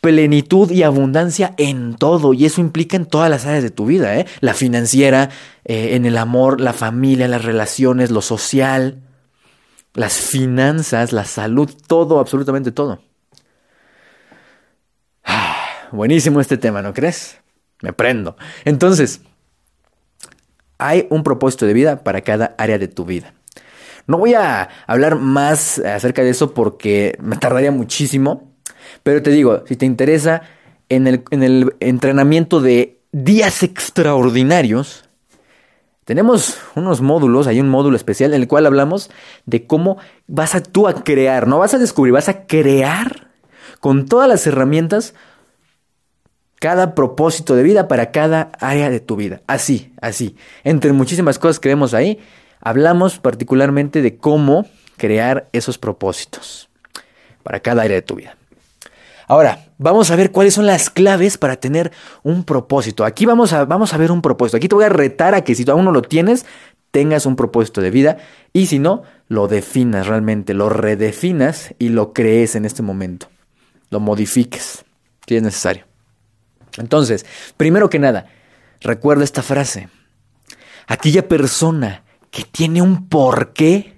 plenitud 0.00 0.70
y 0.70 0.84
abundancia 0.84 1.54
en 1.56 1.96
todo. 1.96 2.34
Y 2.34 2.44
eso 2.44 2.60
implica 2.60 2.96
en 2.96 3.06
todas 3.06 3.30
las 3.30 3.46
áreas 3.46 3.64
de 3.64 3.70
tu 3.70 3.86
vida, 3.86 4.16
¿eh? 4.16 4.26
La 4.40 4.54
financiera, 4.54 5.30
eh, 5.64 5.96
en 5.96 6.06
el 6.06 6.18
amor, 6.18 6.60
la 6.60 6.72
familia, 6.72 7.26
las 7.26 7.44
relaciones, 7.44 8.12
lo 8.12 8.22
social 8.22 9.03
las 9.94 10.14
finanzas, 10.14 11.12
la 11.12 11.24
salud, 11.24 11.70
todo, 11.86 12.18
absolutamente 12.18 12.72
todo. 12.72 13.00
Ah, 15.24 15.56
buenísimo 15.92 16.40
este 16.40 16.58
tema, 16.58 16.82
¿no 16.82 16.92
crees? 16.92 17.38
Me 17.80 17.92
prendo. 17.92 18.36
Entonces, 18.64 19.22
hay 20.78 21.06
un 21.10 21.22
propósito 21.22 21.66
de 21.66 21.72
vida 21.72 22.02
para 22.02 22.20
cada 22.22 22.54
área 22.58 22.78
de 22.78 22.88
tu 22.88 23.04
vida. 23.04 23.34
No 24.06 24.18
voy 24.18 24.34
a 24.34 24.68
hablar 24.86 25.16
más 25.16 25.78
acerca 25.78 26.22
de 26.22 26.30
eso 26.30 26.52
porque 26.52 27.16
me 27.22 27.36
tardaría 27.36 27.70
muchísimo, 27.70 28.52
pero 29.02 29.22
te 29.22 29.30
digo, 29.30 29.64
si 29.66 29.76
te 29.76 29.86
interesa, 29.86 30.42
en 30.88 31.06
el, 31.06 31.24
en 31.30 31.42
el 31.42 31.74
entrenamiento 31.80 32.60
de 32.60 33.00
días 33.12 33.62
extraordinarios, 33.62 35.03
tenemos 36.04 36.58
unos 36.74 37.00
módulos, 37.00 37.46
hay 37.46 37.60
un 37.60 37.68
módulo 37.68 37.96
especial 37.96 38.34
en 38.34 38.40
el 38.42 38.48
cual 38.48 38.66
hablamos 38.66 39.10
de 39.46 39.66
cómo 39.66 39.96
vas 40.26 40.54
a 40.54 40.62
tú 40.62 40.86
a 40.86 41.02
crear, 41.02 41.46
no 41.46 41.58
vas 41.58 41.74
a 41.74 41.78
descubrir, 41.78 42.12
vas 42.12 42.28
a 42.28 42.46
crear 42.46 43.28
con 43.80 44.06
todas 44.06 44.28
las 44.28 44.46
herramientas 44.46 45.14
cada 46.60 46.94
propósito 46.94 47.54
de 47.54 47.62
vida 47.62 47.88
para 47.88 48.10
cada 48.10 48.52
área 48.58 48.88
de 48.90 49.00
tu 49.00 49.16
vida. 49.16 49.42
Así, 49.46 49.92
así. 50.00 50.36
Entre 50.62 50.92
muchísimas 50.92 51.38
cosas 51.38 51.60
que 51.60 51.68
vemos 51.68 51.92
ahí, 51.92 52.20
hablamos 52.60 53.18
particularmente 53.18 54.00
de 54.00 54.16
cómo 54.16 54.66
crear 54.96 55.48
esos 55.52 55.78
propósitos 55.78 56.70
para 57.42 57.60
cada 57.60 57.82
área 57.82 57.96
de 57.96 58.02
tu 58.02 58.14
vida. 58.14 58.36
Ahora, 59.26 59.66
vamos 59.78 60.10
a 60.10 60.16
ver 60.16 60.32
cuáles 60.32 60.54
son 60.54 60.66
las 60.66 60.90
claves 60.90 61.38
para 61.38 61.56
tener 61.56 61.92
un 62.22 62.44
propósito. 62.44 63.04
Aquí 63.04 63.26
vamos 63.26 63.52
a, 63.52 63.64
vamos 63.64 63.94
a 63.94 63.96
ver 63.96 64.10
un 64.10 64.22
propósito. 64.22 64.56
Aquí 64.56 64.68
te 64.68 64.74
voy 64.74 64.84
a 64.84 64.90
retar 64.90 65.34
a 65.34 65.42
que 65.42 65.54
si 65.54 65.64
tú 65.64 65.72
aún 65.72 65.84
no 65.84 65.92
lo 65.92 66.02
tienes, 66.02 66.46
tengas 66.90 67.26
un 67.26 67.36
propósito 67.36 67.80
de 67.80 67.90
vida 67.90 68.18
y 68.52 68.66
si 68.66 68.78
no, 68.78 69.02
lo 69.28 69.48
definas 69.48 70.06
realmente, 70.06 70.54
lo 70.54 70.68
redefinas 70.68 71.74
y 71.78 71.88
lo 71.88 72.12
crees 72.12 72.54
en 72.54 72.64
este 72.64 72.82
momento. 72.82 73.28
Lo 73.90 74.00
modifiques, 74.00 74.84
si 75.26 75.36
es 75.36 75.42
necesario. 75.42 75.86
Entonces, 76.78 77.24
primero 77.56 77.90
que 77.90 77.98
nada, 77.98 78.26
recuerda 78.80 79.24
esta 79.24 79.42
frase. 79.42 79.88
Aquella 80.86 81.26
persona 81.26 82.04
que 82.30 82.44
tiene 82.44 82.82
un 82.82 83.08
porqué 83.08 83.96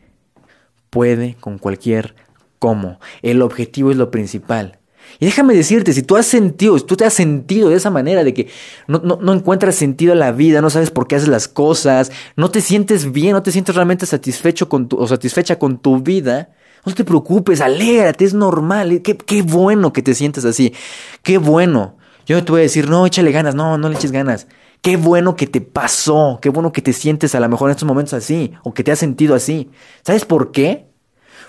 puede 0.91 1.35
con 1.35 1.59
cualquier 1.59 2.15
cómo. 2.59 3.01
El 3.23 3.43
objetivo 3.43 3.91
es 3.91 3.97
lo 3.97 4.11
principal. 4.11 4.76
Y 5.19 5.27
déjame 5.27 5.55
decirte, 5.55 5.93
si 5.93 6.03
tú 6.03 6.17
has 6.17 6.27
sentido, 6.27 6.79
si 6.79 6.85
tú 6.85 6.97
te 6.97 7.05
has 7.05 7.15
sentido 7.15 7.69
de 7.69 7.77
esa 7.77 7.91
manera, 7.91 8.23
de 8.23 8.35
que 8.35 8.49
no, 8.87 8.99
no, 8.99 9.33
encuentras 9.33 9.75
sentido 9.75 10.13
a 10.13 10.17
la 10.17 10.33
vida, 10.33 10.61
no 10.61 10.71
sabes 10.71 10.91
por 10.91 11.09
qué 11.09 11.17
haces 11.17 11.29
las 11.29 11.49
cosas, 11.49 12.13
no 12.37 12.51
te 12.51 12.61
sientes 12.61 13.13
bien, 13.13 13.33
no 13.33 13.43
te 13.43 13.53
sientes 13.53 13.75
realmente 13.75 14.07
satisfecho 14.07 14.69
con 14.69 14.89
o 14.93 15.07
satisfecha 15.07 15.59
con 15.59 15.79
tu 15.79 16.01
vida, 16.01 16.51
no 16.85 16.95
te 16.95 17.05
preocupes, 17.05 17.61
alégrate, 17.61 18.25
es 18.25 18.35
normal, 18.35 19.01
qué, 19.03 19.17
qué 19.17 19.43
bueno 19.43 19.93
que 19.93 20.03
te 20.03 20.15
sientes 20.15 20.45
así, 20.45 20.75
qué 21.23 21.39
bueno. 21.39 21.97
Yo 22.27 22.37
no 22.37 22.45
te 22.45 22.53
voy 22.53 22.61
a 22.61 22.63
decir, 22.63 22.91
no, 22.91 23.07
échale 23.07 23.31
ganas, 23.31 23.55
no, 23.55 23.79
no 23.79 23.89
le 23.89 23.95
eches 23.95 24.11
ganas. 24.11 24.49
Qué 24.83 24.97
bueno 24.97 25.37
que 25.37 25.47
te 25.47 25.61
pasó, 25.61 26.39
qué 26.43 26.49
bueno 26.49 26.73
que 26.73 26.83
te 26.83 26.93
sientes 26.93 27.35
a 27.35 27.41
lo 27.41 27.49
mejor 27.49 27.71
en 27.71 27.73
estos 27.73 27.89
momentos 27.89 28.15
así, 28.15 28.53
o 28.63 28.75
que 28.75 28.85
te 28.85 28.93
has 28.93 28.99
sentido 28.99 29.35
así. 29.35 29.71
¿Sabes 30.05 30.25
por 30.25 30.53
qué? 30.53 30.87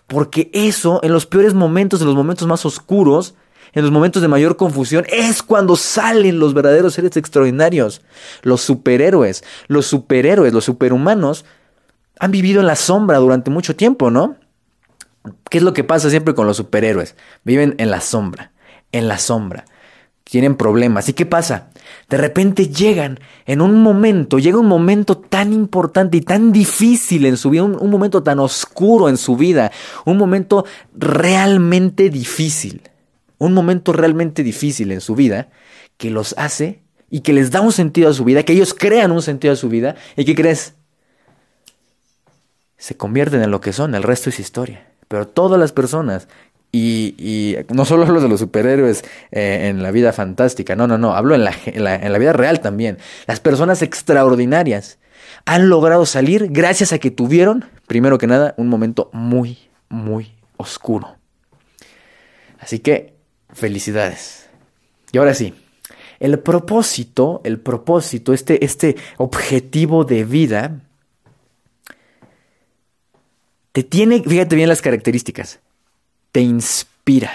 Porque 0.07 0.49
eso, 0.53 0.99
en 1.03 1.11
los 1.11 1.25
peores 1.25 1.53
momentos, 1.53 1.99
en 2.01 2.07
los 2.07 2.15
momentos 2.15 2.47
más 2.47 2.65
oscuros, 2.65 3.35
en 3.73 3.83
los 3.83 3.91
momentos 3.91 4.21
de 4.21 4.27
mayor 4.27 4.57
confusión, 4.57 5.05
es 5.09 5.43
cuando 5.43 5.75
salen 5.75 6.39
los 6.39 6.53
verdaderos 6.53 6.93
seres 6.93 7.15
extraordinarios, 7.17 8.01
los 8.41 8.61
superhéroes, 8.61 9.43
los 9.67 9.85
superhéroes, 9.85 10.53
los 10.53 10.65
superhumanos, 10.65 11.45
han 12.19 12.31
vivido 12.31 12.61
en 12.61 12.67
la 12.67 12.75
sombra 12.75 13.17
durante 13.19 13.51
mucho 13.51 13.75
tiempo, 13.75 14.09
¿no? 14.09 14.35
¿Qué 15.49 15.57
es 15.59 15.63
lo 15.63 15.73
que 15.73 15.83
pasa 15.83 16.09
siempre 16.09 16.33
con 16.33 16.47
los 16.47 16.57
superhéroes? 16.57 17.15
Viven 17.43 17.75
en 17.77 17.91
la 17.91 18.01
sombra, 18.01 18.51
en 18.91 19.07
la 19.07 19.17
sombra. 19.17 19.65
Tienen 20.23 20.55
problemas. 20.55 21.07
¿Y 21.07 21.13
qué 21.13 21.25
pasa? 21.25 21.69
De 22.09 22.17
repente 22.17 22.67
llegan 22.67 23.19
en 23.45 23.61
un 23.61 23.81
momento, 23.81 24.39
llega 24.39 24.57
un 24.57 24.67
momento 24.67 25.17
tan 25.17 25.53
importante 25.53 26.17
y 26.17 26.21
tan 26.21 26.51
difícil 26.51 27.25
en 27.25 27.37
su 27.37 27.49
vida, 27.49 27.63
un, 27.63 27.89
momento 27.89 28.23
tan 28.23 28.39
oscuro 28.39 29.07
en 29.07 29.17
su 29.17 29.37
vida, 29.37 29.71
un 30.05 30.17
momento 30.17 30.65
realmente 30.93 32.09
difícil 32.09 32.81
un 33.37 33.53
momento 33.53 33.93
realmente 33.93 34.43
difícil 34.43 34.91
en 34.91 35.01
su 35.01 35.15
vida 35.15 35.49
que 35.97 36.09
los 36.09 36.33
hace 36.37 36.81
y 37.09 37.21
que 37.21 37.33
les 37.33 37.51
da 37.51 37.61
un 37.61 37.71
sentido 37.71 38.09
a 38.09 38.13
su 38.13 38.23
vida, 38.23 38.43
que 38.43 38.53
ellos 38.53 38.73
crean 38.73 39.11
un 39.11 39.21
sentido 39.21 39.53
a 39.53 39.57
su 39.57 39.69
vida 39.69 39.95
y 40.15 40.25
que 40.25 40.35
crees, 40.35 40.75
se 42.77 42.97
convierten 42.97 43.41
en 43.41 43.51
lo 43.51 43.61
que 43.61 43.73
son, 43.73 43.95
el 43.95 44.03
resto 44.03 44.29
es 44.29 44.39
historia. 44.39 44.85
Pero 45.07 45.27
todas 45.27 45.59
las 45.59 45.71
personas, 45.71 46.27
y, 46.71 47.55
no 47.69 47.85
solo 47.85 48.03
hablo 48.03 48.21
de 48.21 48.27
los 48.27 48.41
superhéroes 48.41 49.03
eh, 49.31 49.69
en 49.69 49.81
la 49.81 49.91
vida 49.91 50.11
fantástica, 50.11 50.75
no, 50.75 50.85
no, 50.85 50.97
no, 50.97 51.15
hablo 51.15 51.33
en 51.33 51.45
la, 51.45 51.53
en 51.65 52.11
la 52.11 52.17
vida 52.17 52.33
real 52.33 52.59
también. 52.59 52.97
Las 53.25 53.39
personas 53.39 53.81
extraordinarias 53.81 54.99
han 55.45 55.69
logrado 55.69 56.05
salir 56.05 56.49
gracias 56.49 56.91
a 56.91 56.99
que 56.99 57.09
tuvieron, 57.09 57.65
primero 57.87 58.17
que 58.17 58.27
nada, 58.27 58.53
un 58.57 58.67
momento 58.67 59.09
muy, 59.13 59.57
muy 59.87 60.33
oscuro. 60.57 61.15
Así 62.59 62.79
que 62.79 63.16
Felicidades. 63.57 64.47
Y 65.11 65.17
ahora 65.17 65.33
sí, 65.33 65.55
el 66.19 66.37
propósito, 66.37 67.41
el 67.43 67.59
propósito, 67.59 68.31
este, 68.31 68.63
este 68.63 68.97
objetivo 69.17 70.03
de 70.03 70.23
vida, 70.25 70.81
te 73.71 73.81
tiene, 73.81 74.21
fíjate 74.21 74.55
bien 74.55 74.69
las 74.69 74.83
características, 74.83 75.59
te 76.31 76.41
inspira, 76.41 77.31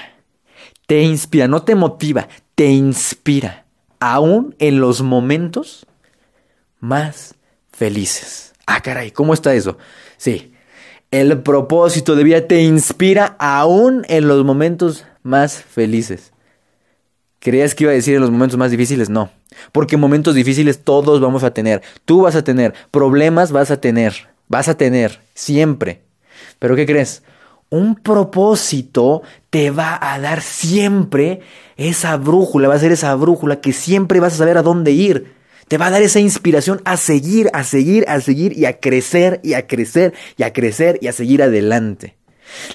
te 0.86 1.02
inspira, 1.02 1.48
no 1.48 1.64
te 1.64 1.74
motiva, 1.74 2.28
te 2.54 2.66
inspira, 2.66 3.64
aún 3.98 4.54
en 4.60 4.80
los 4.80 5.02
momentos 5.02 5.86
más 6.78 7.34
felices. 7.72 8.52
Ah, 8.66 8.80
caray, 8.80 9.10
¿cómo 9.10 9.34
está 9.34 9.54
eso? 9.54 9.76
Sí, 10.18 10.54
el 11.10 11.42
propósito 11.42 12.14
de 12.14 12.22
vida 12.22 12.46
te 12.46 12.62
inspira 12.62 13.34
aún 13.40 14.04
en 14.08 14.28
los 14.28 14.44
momentos 14.44 15.04
más 15.22 15.62
felices. 15.62 16.32
¿Creías 17.42 17.74
que 17.74 17.84
iba 17.84 17.90
a 17.90 17.94
decir 17.96 18.14
en 18.14 18.20
los 18.20 18.30
momentos 18.30 18.56
más 18.56 18.70
difíciles? 18.70 19.10
No. 19.10 19.30
Porque 19.72 19.96
momentos 19.96 20.34
difíciles 20.34 20.84
todos 20.84 21.20
vamos 21.20 21.42
a 21.42 21.52
tener. 21.52 21.82
Tú 22.04 22.22
vas 22.22 22.36
a 22.36 22.44
tener. 22.44 22.72
Problemas 22.92 23.50
vas 23.50 23.72
a 23.72 23.80
tener. 23.80 24.28
Vas 24.46 24.68
a 24.68 24.76
tener. 24.76 25.18
Siempre. 25.34 26.02
Pero 26.60 26.76
¿qué 26.76 26.86
crees? 26.86 27.22
Un 27.68 27.96
propósito 27.96 29.22
te 29.50 29.72
va 29.72 29.98
a 30.00 30.20
dar 30.20 30.40
siempre 30.40 31.40
esa 31.76 32.16
brújula. 32.16 32.68
Va 32.68 32.74
a 32.74 32.78
ser 32.78 32.92
esa 32.92 33.12
brújula 33.16 33.60
que 33.60 33.72
siempre 33.72 34.20
vas 34.20 34.34
a 34.34 34.38
saber 34.38 34.56
a 34.56 34.62
dónde 34.62 34.92
ir. 34.92 35.32
Te 35.66 35.78
va 35.78 35.86
a 35.86 35.90
dar 35.90 36.02
esa 36.02 36.20
inspiración 36.20 36.80
a 36.84 36.96
seguir, 36.96 37.50
a 37.54 37.64
seguir, 37.64 38.04
a 38.06 38.20
seguir 38.20 38.56
y 38.56 38.66
a 38.66 38.78
crecer 38.78 39.40
y 39.42 39.54
a 39.54 39.66
crecer 39.66 40.12
y 40.36 40.44
a 40.44 40.52
crecer 40.52 40.98
y 41.02 41.08
a 41.08 41.12
seguir 41.12 41.42
adelante. 41.42 42.14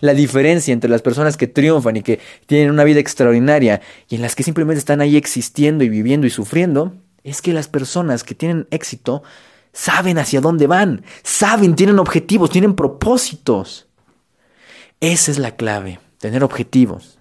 La 0.01 0.13
diferencia 0.13 0.73
entre 0.73 0.89
las 0.89 1.01
personas 1.01 1.37
que 1.37 1.47
triunfan 1.47 1.97
y 1.97 2.01
que 2.01 2.19
tienen 2.45 2.71
una 2.71 2.83
vida 2.83 2.99
extraordinaria 2.99 3.81
y 4.09 4.15
en 4.15 4.21
las 4.21 4.35
que 4.35 4.43
simplemente 4.43 4.79
están 4.79 5.01
ahí 5.01 5.17
existiendo 5.17 5.83
y 5.83 5.89
viviendo 5.89 6.27
y 6.27 6.29
sufriendo, 6.29 6.93
es 7.23 7.41
que 7.41 7.53
las 7.53 7.67
personas 7.67 8.23
que 8.23 8.35
tienen 8.35 8.67
éxito 8.71 9.23
saben 9.73 10.17
hacia 10.17 10.41
dónde 10.41 10.65
van, 10.65 11.03
saben, 11.23 11.75
tienen 11.75 11.99
objetivos, 11.99 12.49
tienen 12.49 12.73
propósitos. 12.73 13.87
Esa 14.99 15.31
es 15.31 15.37
la 15.37 15.55
clave, 15.55 15.99
tener 16.17 16.43
objetivos. 16.43 17.19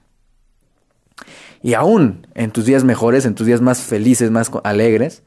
Y 1.63 1.75
aún 1.75 2.27
en 2.35 2.53
tus 2.53 2.65
días 2.65 2.85
mejores, 2.85 3.27
en 3.27 3.35
tus 3.35 3.47
días 3.47 3.61
más 3.61 3.81
felices, 3.81 4.31
más 4.31 4.51
alegres, 4.65 5.23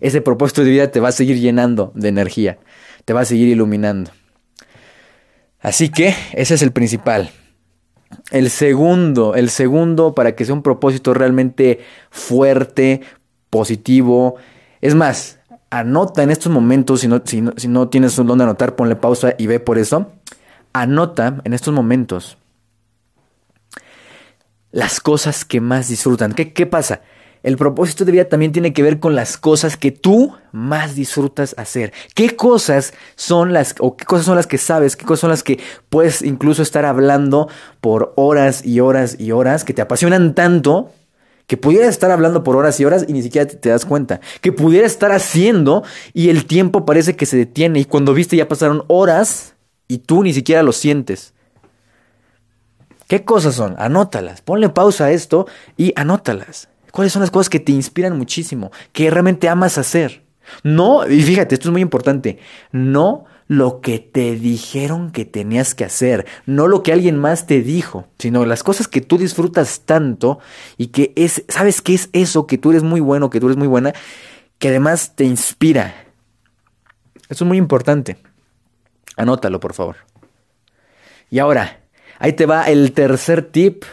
ese 0.00 0.20
propósito 0.20 0.64
de 0.64 0.70
vida 0.70 0.90
te 0.90 1.00
va 1.00 1.10
a 1.10 1.12
seguir 1.12 1.38
llenando 1.38 1.92
de 1.94 2.08
energía, 2.08 2.58
te 3.04 3.12
va 3.12 3.20
a 3.20 3.24
seguir 3.24 3.48
iluminando. 3.48 4.10
Así 5.62 5.88
que 5.88 6.14
ese 6.32 6.54
es 6.54 6.62
el 6.62 6.72
principal. 6.72 7.30
El 8.30 8.50
segundo, 8.50 9.34
el 9.34 9.48
segundo 9.48 10.14
para 10.14 10.34
que 10.34 10.44
sea 10.44 10.54
un 10.54 10.62
propósito 10.62 11.14
realmente 11.14 11.80
fuerte, 12.10 13.00
positivo. 13.48 14.36
Es 14.80 14.94
más, 14.94 15.38
anota 15.70 16.22
en 16.22 16.30
estos 16.30 16.52
momentos, 16.52 17.00
si 17.00 17.08
no, 17.08 17.22
si 17.24 17.68
no 17.68 17.88
tienes 17.88 18.16
dónde 18.16 18.44
anotar, 18.44 18.76
ponle 18.76 18.96
pausa 18.96 19.34
y 19.38 19.46
ve 19.46 19.60
por 19.60 19.78
eso. 19.78 20.12
Anota 20.72 21.40
en 21.44 21.54
estos 21.54 21.72
momentos 21.72 22.36
las 24.72 25.00
cosas 25.00 25.44
que 25.44 25.60
más 25.60 25.88
disfrutan. 25.88 26.32
¿Qué, 26.32 26.52
qué 26.52 26.66
pasa? 26.66 27.02
El 27.42 27.56
propósito 27.56 28.04
de 28.04 28.12
vida 28.12 28.28
también 28.28 28.52
tiene 28.52 28.72
que 28.72 28.82
ver 28.82 29.00
con 29.00 29.16
las 29.16 29.36
cosas 29.36 29.76
que 29.76 29.90
tú 29.90 30.34
más 30.52 30.94
disfrutas 30.94 31.54
hacer. 31.58 31.92
¿Qué 32.14 32.36
cosas 32.36 32.94
son 33.16 33.52
las 33.52 33.74
o 33.80 33.96
qué 33.96 34.04
cosas 34.04 34.26
son 34.26 34.36
las 34.36 34.46
que 34.46 34.58
sabes, 34.58 34.96
qué 34.96 35.04
cosas 35.04 35.20
son 35.20 35.30
las 35.30 35.42
que 35.42 35.58
puedes 35.88 36.22
incluso 36.22 36.62
estar 36.62 36.84
hablando 36.84 37.48
por 37.80 38.12
horas 38.16 38.64
y 38.64 38.80
horas 38.80 39.16
y 39.18 39.32
horas 39.32 39.64
que 39.64 39.74
te 39.74 39.82
apasionan 39.82 40.34
tanto 40.34 40.92
que 41.48 41.56
pudieras 41.56 41.90
estar 41.90 42.10
hablando 42.10 42.44
por 42.44 42.56
horas 42.56 42.78
y 42.80 42.84
horas 42.84 43.04
y 43.08 43.12
ni 43.12 43.22
siquiera 43.22 43.46
te, 43.46 43.56
te 43.56 43.68
das 43.68 43.84
cuenta, 43.84 44.20
que 44.40 44.52
pudieras 44.52 44.92
estar 44.92 45.12
haciendo 45.12 45.82
y 46.14 46.28
el 46.30 46.46
tiempo 46.46 46.86
parece 46.86 47.16
que 47.16 47.26
se 47.26 47.36
detiene 47.36 47.80
y 47.80 47.84
cuando 47.84 48.14
viste 48.14 48.36
ya 48.36 48.48
pasaron 48.48 48.84
horas 48.86 49.54
y 49.88 49.98
tú 49.98 50.22
ni 50.22 50.32
siquiera 50.32 50.62
lo 50.62 50.72
sientes. 50.72 51.34
¿Qué 53.08 53.24
cosas 53.24 53.56
son? 53.56 53.74
Anótalas, 53.78 54.40
ponle 54.40 54.68
pausa 54.70 55.06
a 55.06 55.10
esto 55.10 55.46
y 55.76 55.92
anótalas. 55.96 56.68
¿Cuáles 56.92 57.12
son 57.12 57.20
las 57.20 57.30
cosas 57.30 57.48
que 57.48 57.58
te 57.58 57.72
inspiran 57.72 58.16
muchísimo, 58.16 58.70
que 58.92 59.10
realmente 59.10 59.48
amas 59.48 59.78
hacer? 59.78 60.22
No, 60.62 61.08
y 61.08 61.22
fíjate, 61.22 61.54
esto 61.54 61.68
es 61.68 61.72
muy 61.72 61.80
importante, 61.80 62.38
no 62.70 63.24
lo 63.48 63.80
que 63.80 63.98
te 63.98 64.34
dijeron 64.36 65.10
que 65.10 65.24
tenías 65.24 65.74
que 65.74 65.84
hacer, 65.84 66.26
no 66.46 66.68
lo 66.68 66.82
que 66.82 66.92
alguien 66.92 67.18
más 67.18 67.46
te 67.46 67.60
dijo, 67.62 68.06
sino 68.18 68.44
las 68.46 68.62
cosas 68.62 68.88
que 68.88 69.00
tú 69.00 69.18
disfrutas 69.18 69.80
tanto 69.84 70.38
y 70.76 70.88
que 70.88 71.12
es, 71.16 71.44
¿sabes 71.48 71.82
qué 71.82 71.94
es 71.94 72.08
eso? 72.12 72.46
Que 72.46 72.58
tú 72.58 72.70
eres 72.70 72.82
muy 72.82 73.00
bueno, 73.00 73.30
que 73.30 73.40
tú 73.40 73.46
eres 73.46 73.56
muy 73.56 73.68
buena, 73.68 73.92
que 74.58 74.68
además 74.68 75.16
te 75.16 75.24
inspira. 75.24 75.94
Eso 77.28 77.44
es 77.44 77.48
muy 77.48 77.58
importante. 77.58 78.18
Anótalo, 79.16 79.60
por 79.60 79.74
favor. 79.74 79.96
Y 81.30 81.38
ahora, 81.38 81.80
ahí 82.18 82.32
te 82.34 82.46
va 82.46 82.64
el 82.64 82.92
tercer 82.92 83.42
tip 83.42 83.84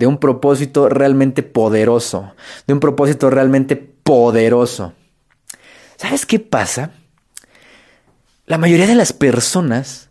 de 0.00 0.06
un 0.06 0.16
propósito 0.16 0.88
realmente 0.88 1.42
poderoso, 1.42 2.32
de 2.66 2.72
un 2.72 2.80
propósito 2.80 3.28
realmente 3.28 3.76
poderoso. 3.76 4.94
¿Sabes 5.96 6.24
qué 6.24 6.40
pasa? 6.40 6.92
La 8.46 8.56
mayoría 8.56 8.86
de 8.86 8.94
las 8.94 9.12
personas 9.12 10.08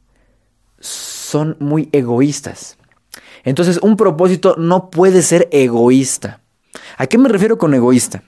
son 0.80 1.58
muy 1.60 1.90
egoístas. 1.92 2.78
Entonces, 3.44 3.80
un 3.82 3.98
propósito 3.98 4.56
no 4.60 4.92
puede 4.92 5.24
ser 5.24 5.50
egoísta. 5.52 6.42
¿A 6.98 7.08
qué 7.08 7.18
me 7.18 7.28
refiero 7.28 7.58
con 7.58 7.74
egoísta? 7.74 8.22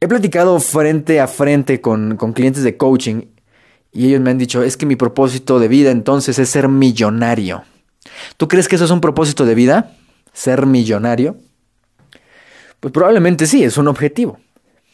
He 0.00 0.08
platicado 0.08 0.58
frente 0.58 1.20
a 1.20 1.28
frente 1.28 1.80
con, 1.80 2.16
con 2.16 2.32
clientes 2.32 2.64
de 2.64 2.76
coaching 2.76 3.22
y 3.92 4.08
ellos 4.08 4.20
me 4.20 4.30
han 4.30 4.38
dicho, 4.38 4.64
es 4.64 4.76
que 4.76 4.84
mi 4.84 4.96
propósito 4.96 5.60
de 5.60 5.68
vida 5.68 5.92
entonces 5.92 6.40
es 6.40 6.48
ser 6.48 6.68
millonario. 6.68 7.62
¿Tú 8.36 8.48
crees 8.48 8.66
que 8.66 8.74
eso 8.74 8.84
es 8.84 8.90
un 8.90 9.00
propósito 9.00 9.44
de 9.44 9.54
vida? 9.54 9.92
¿Ser 10.38 10.66
millonario? 10.66 11.36
Pues 12.78 12.92
probablemente 12.92 13.44
sí, 13.44 13.64
es 13.64 13.76
un 13.76 13.88
objetivo. 13.88 14.38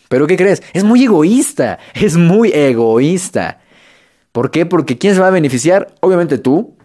Pero 0.08 0.26
¿qué 0.26 0.38
crees? 0.38 0.62
Es 0.72 0.84
muy 0.84 1.04
egoísta, 1.04 1.78
es 1.94 2.16
muy 2.16 2.50
egoísta. 2.50 3.60
¿Por 4.32 4.50
qué? 4.50 4.64
Porque 4.64 4.96
¿quién 4.96 5.14
se 5.14 5.20
va 5.20 5.28
a 5.28 5.30
beneficiar? 5.30 5.94
Obviamente 6.00 6.38
tú, 6.38 6.78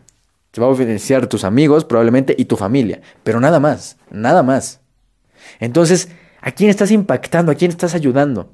se 0.52 0.60
va 0.60 0.68
a 0.68 0.74
beneficiar 0.74 1.28
tus 1.28 1.46
amigos 1.46 1.86
probablemente 1.86 2.36
y 2.38 2.46
tu 2.46 2.58
familia, 2.58 3.00
pero 3.24 3.40
nada 3.40 3.62
más, 3.62 3.96
nada 4.12 4.44
más. 4.44 4.82
Entonces, 5.62 6.10
¿a 6.42 6.52
quién 6.52 6.70
estás 6.70 6.92
impactando? 6.92 7.54
¿A 7.54 7.56
quién 7.56 7.72
estás 7.72 7.96
ayudando? 7.96 8.52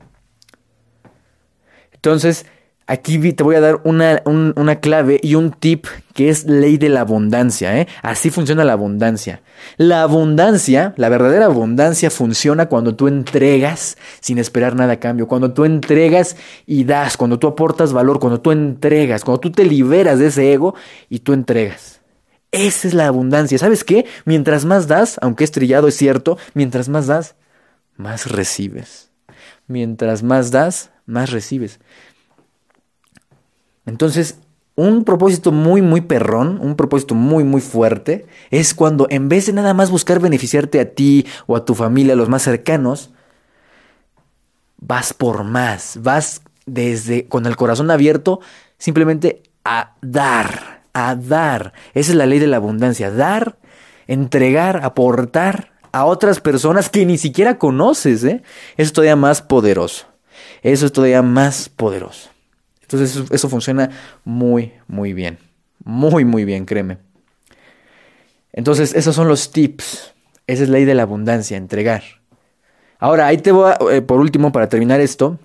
Entonces, 1.94 2.46
Aquí 2.88 3.34
te 3.34 3.44
voy 3.44 3.56
a 3.56 3.62
dar 3.62 3.82
una, 3.84 4.22
una, 4.26 4.76
clave 4.80 5.20
y 5.24 5.34
un 5.34 5.52
tip 5.52 5.88
que 6.14 6.30
es 6.30 6.46
ley 6.46 6.78
de 6.78 6.90
la 6.90 7.02
abundancia. 7.02 7.80
¿eh? 7.80 7.88
Así 8.04 8.30
funciona 8.30 8.64
la 8.64 8.74
abundancia. 8.74 9.42
La 9.78 10.04
abundancia, 10.04 10.94
la 10.96 11.10
verdadera 11.10 11.46
abundancia 11.46 12.12
funciona 12.12 12.68
cuando 12.68 12.96
tú 12.96 13.08
entregas 13.08 13.98
sin 14.20 14.38
esperar 14.38 14.76
nada 14.76 14.94
a 14.94 15.00
cambio. 15.00 15.28
Cuando 15.28 15.52
tú 15.52 15.66
entregas 15.66 16.38
y 16.68 16.84
das, 16.84 17.18
cuando 17.18 17.40
tú 17.40 17.48
aportas 17.48 17.92
valor, 17.92 18.20
cuando 18.20 18.40
tú 18.40 18.52
entregas, 18.52 19.24
cuando 19.24 19.40
tú 19.40 19.52
te 19.52 19.66
liberas 19.66 20.20
de 20.20 20.28
ese 20.28 20.54
ego 20.54 20.76
y 21.10 21.20
tú 21.20 21.34
entregas. 21.34 22.02
Esa 22.52 22.88
es 22.88 22.94
la 22.94 23.08
abundancia. 23.08 23.58
¿Sabes 23.58 23.84
qué? 23.84 24.06
Mientras 24.26 24.64
más 24.64 24.88
das, 24.88 25.18
aunque 25.24 25.44
es 25.44 25.52
trillado, 25.52 25.88
es 25.88 25.98
cierto, 25.98 26.38
mientras 26.54 26.88
más 26.88 27.08
das, 27.08 27.36
más 27.98 28.32
recibes. 28.32 29.10
Mientras 29.66 30.22
más 30.22 30.52
das, 30.52 30.92
más 31.08 31.32
recibes. 31.32 31.80
Entonces, 33.86 34.40
un 34.76 35.06
propósito 35.06 35.52
muy, 35.52 35.82
muy 35.82 36.02
perrón, 36.02 36.60
un 36.62 36.76
propósito 36.76 37.16
muy, 37.16 37.44
muy 37.44 37.62
fuerte, 37.62 38.26
es 38.52 38.74
cuando 38.74 39.08
en 39.10 39.30
vez 39.30 39.46
de 39.46 39.54
nada 39.54 39.74
más 39.74 39.90
buscar 39.90 40.20
beneficiarte 40.20 40.80
a 40.80 40.94
ti 40.94 41.26
o 41.48 41.56
a 41.56 41.66
tu 41.66 41.76
familia, 41.76 42.14
a 42.14 42.18
los 42.18 42.30
más 42.30 42.44
cercanos, 42.44 43.12
vas 44.78 45.14
por 45.14 45.44
más, 45.44 46.00
vas 46.02 46.42
desde 46.66 47.28
con 47.28 47.46
el 47.46 47.56
corazón 47.56 47.90
abierto 47.92 48.42
simplemente 48.78 49.44
a 49.64 49.96
dar, 50.02 50.84
a 50.94 51.16
dar. 51.16 51.74
Esa 51.94 52.12
es 52.12 52.18
la 52.18 52.26
ley 52.26 52.40
de 52.40 52.48
la 52.48 52.58
abundancia, 52.58 53.12
dar, 53.12 53.58
entregar, 54.08 54.84
aportar 54.84 55.72
a 55.92 56.04
otras 56.04 56.42
personas 56.42 56.90
que 56.90 57.06
ni 57.06 57.18
siquiera 57.18 57.58
conoces, 57.58 58.26
¿eh? 58.26 58.44
Eso 58.76 58.88
es 58.88 58.94
todavía 58.94 59.16
más 59.16 59.42
poderoso. 59.42 60.08
Eso 60.62 60.86
es 60.86 60.92
todavía 60.92 61.22
más 61.22 61.70
poderoso. 61.70 62.35
Entonces 62.86 63.24
eso, 63.32 63.50
funciona 63.50 63.90
muy, 64.24 64.74
muy 64.88 65.14
bien. 65.14 65.40
Muy, 65.84 66.24
muy 66.24 66.46
bien, 66.46 66.66
créeme. 66.66 67.00
Entonces 68.54 68.94
esos 68.94 69.16
son 69.16 69.28
los 69.28 69.52
tips. 69.52 70.14
Esa 70.48 70.64
es 70.64 70.70
la 70.70 70.78
ley 70.78 70.86
de 70.86 70.94
la 70.94 71.04
abundancia, 71.04 71.58
entregar. 71.58 72.04
Ahora, 73.00 73.28
ahí 73.28 73.38
te 73.40 73.52
voy, 73.52 73.74
eh, 73.92 74.02
por 74.02 74.20
último, 74.20 74.52
para 74.52 74.70
terminar 74.70 75.02
esto, 75.02 75.40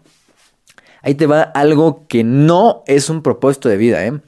ahí 1.03 1.14
te 1.14 1.26
va 1.26 1.42
algo 1.42 2.07
que 2.07 2.22
no 2.22 2.83
es 2.87 3.09
un 3.09 3.22
propósito 3.22 3.68
de 3.68 3.76
vida, 3.79 4.05
¿eh? 4.05 4.20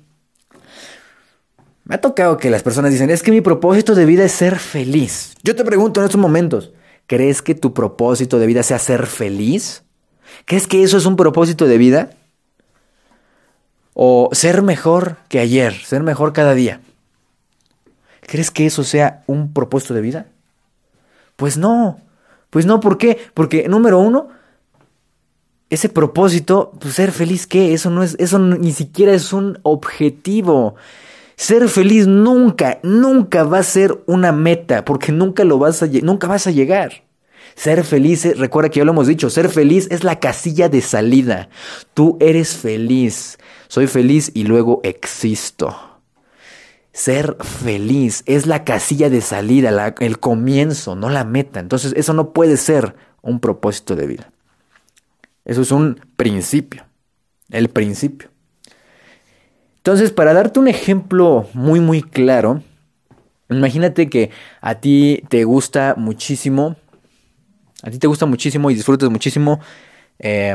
Me 1.84 1.96
ha 1.96 2.00
tocado 2.00 2.38
que 2.38 2.48
las 2.48 2.62
personas 2.62 2.92
dicen, 2.92 3.10
es 3.10 3.22
que 3.22 3.30
mi 3.30 3.40
propósito 3.40 3.94
de 3.94 4.06
vida 4.06 4.24
es 4.24 4.32
ser 4.32 4.58
feliz. 4.58 5.34
Yo 5.42 5.54
te 5.54 5.64
pregunto 5.64 6.00
en 6.00 6.06
estos 6.06 6.20
momentos, 6.20 6.72
¿crees 7.06 7.42
que 7.42 7.54
tu 7.54 7.74
propósito 7.74 8.38
de 8.38 8.46
vida 8.46 8.62
sea 8.62 8.78
ser 8.78 9.06
feliz? 9.06 9.84
¿Crees 10.46 10.66
que 10.66 10.82
eso 10.82 10.96
es 10.96 11.06
un 11.06 11.16
propósito 11.16 11.66
de 11.66 11.78
vida? 11.78 12.10
O 13.94 14.30
ser 14.32 14.62
mejor 14.62 15.16
que 15.28 15.38
ayer, 15.38 15.74
ser 15.74 16.02
mejor 16.02 16.32
cada 16.32 16.54
día. 16.54 16.80
¿Crees 18.22 18.50
que 18.50 18.66
eso 18.66 18.84
sea 18.84 19.22
un 19.26 19.52
propósito 19.52 19.94
de 19.94 20.00
vida? 20.00 20.26
Pues 21.36 21.58
no. 21.58 22.00
Pues 22.50 22.66
no, 22.66 22.80
¿por 22.80 22.98
qué? 22.98 23.18
Porque 23.34 23.68
número 23.68 23.98
uno, 23.98 24.28
ese 25.70 25.88
propósito, 25.88 26.72
pues 26.78 26.94
ser 26.94 27.12
feliz, 27.12 27.46
¿qué? 27.46 27.72
Eso 27.72 27.90
no 27.90 28.02
es, 28.02 28.14
eso 28.18 28.38
ni 28.38 28.72
siquiera 28.72 29.14
es 29.14 29.32
un 29.32 29.58
objetivo. 29.62 30.74
Ser 31.34 31.68
feliz 31.68 32.06
nunca, 32.06 32.78
nunca 32.82 33.44
va 33.44 33.58
a 33.58 33.62
ser 33.62 34.02
una 34.06 34.32
meta, 34.32 34.84
porque 34.84 35.12
nunca 35.12 35.44
lo 35.44 35.58
vas 35.58 35.82
a, 35.82 35.86
nunca 35.86 36.26
vas 36.26 36.46
a 36.46 36.50
llegar. 36.50 37.02
Ser 37.54 37.84
feliz, 37.84 38.38
recuerda 38.38 38.70
que 38.70 38.80
ya 38.80 38.84
lo 38.84 38.92
hemos 38.92 39.06
dicho, 39.06 39.30
ser 39.30 39.48
feliz 39.48 39.88
es 39.90 40.04
la 40.04 40.18
casilla 40.18 40.68
de 40.68 40.80
salida. 40.80 41.48
Tú 41.94 42.16
eres 42.20 42.56
feliz. 42.56 43.38
Soy 43.68 43.86
feliz 43.86 44.30
y 44.34 44.44
luego 44.44 44.80
existo. 44.82 45.76
Ser 46.92 47.36
feliz 47.40 48.22
es 48.26 48.46
la 48.46 48.64
casilla 48.64 49.08
de 49.08 49.22
salida, 49.22 49.94
el 50.00 50.18
comienzo, 50.18 50.94
no 50.94 51.08
la 51.08 51.24
meta. 51.24 51.60
Entonces 51.60 51.94
eso 51.96 52.12
no 52.12 52.32
puede 52.32 52.56
ser 52.56 52.94
un 53.22 53.40
propósito 53.40 53.96
de 53.96 54.06
vida. 54.06 54.30
Eso 55.44 55.62
es 55.62 55.72
un 55.72 56.00
principio, 56.16 56.84
el 57.50 57.68
principio. 57.68 58.28
Entonces, 59.78 60.12
para 60.12 60.32
darte 60.32 60.60
un 60.60 60.68
ejemplo 60.68 61.48
muy, 61.54 61.80
muy 61.80 62.02
claro, 62.02 62.62
imagínate 63.50 64.08
que 64.08 64.30
a 64.60 64.76
ti 64.76 65.24
te 65.28 65.42
gusta 65.42 65.94
muchísimo 65.96 66.76
a 67.82 67.90
ti 67.90 67.98
te 67.98 68.06
gusta 68.06 68.26
muchísimo 68.26 68.70
y 68.70 68.74
disfrutas 68.74 69.10
muchísimo 69.10 69.60
eh, 70.18 70.54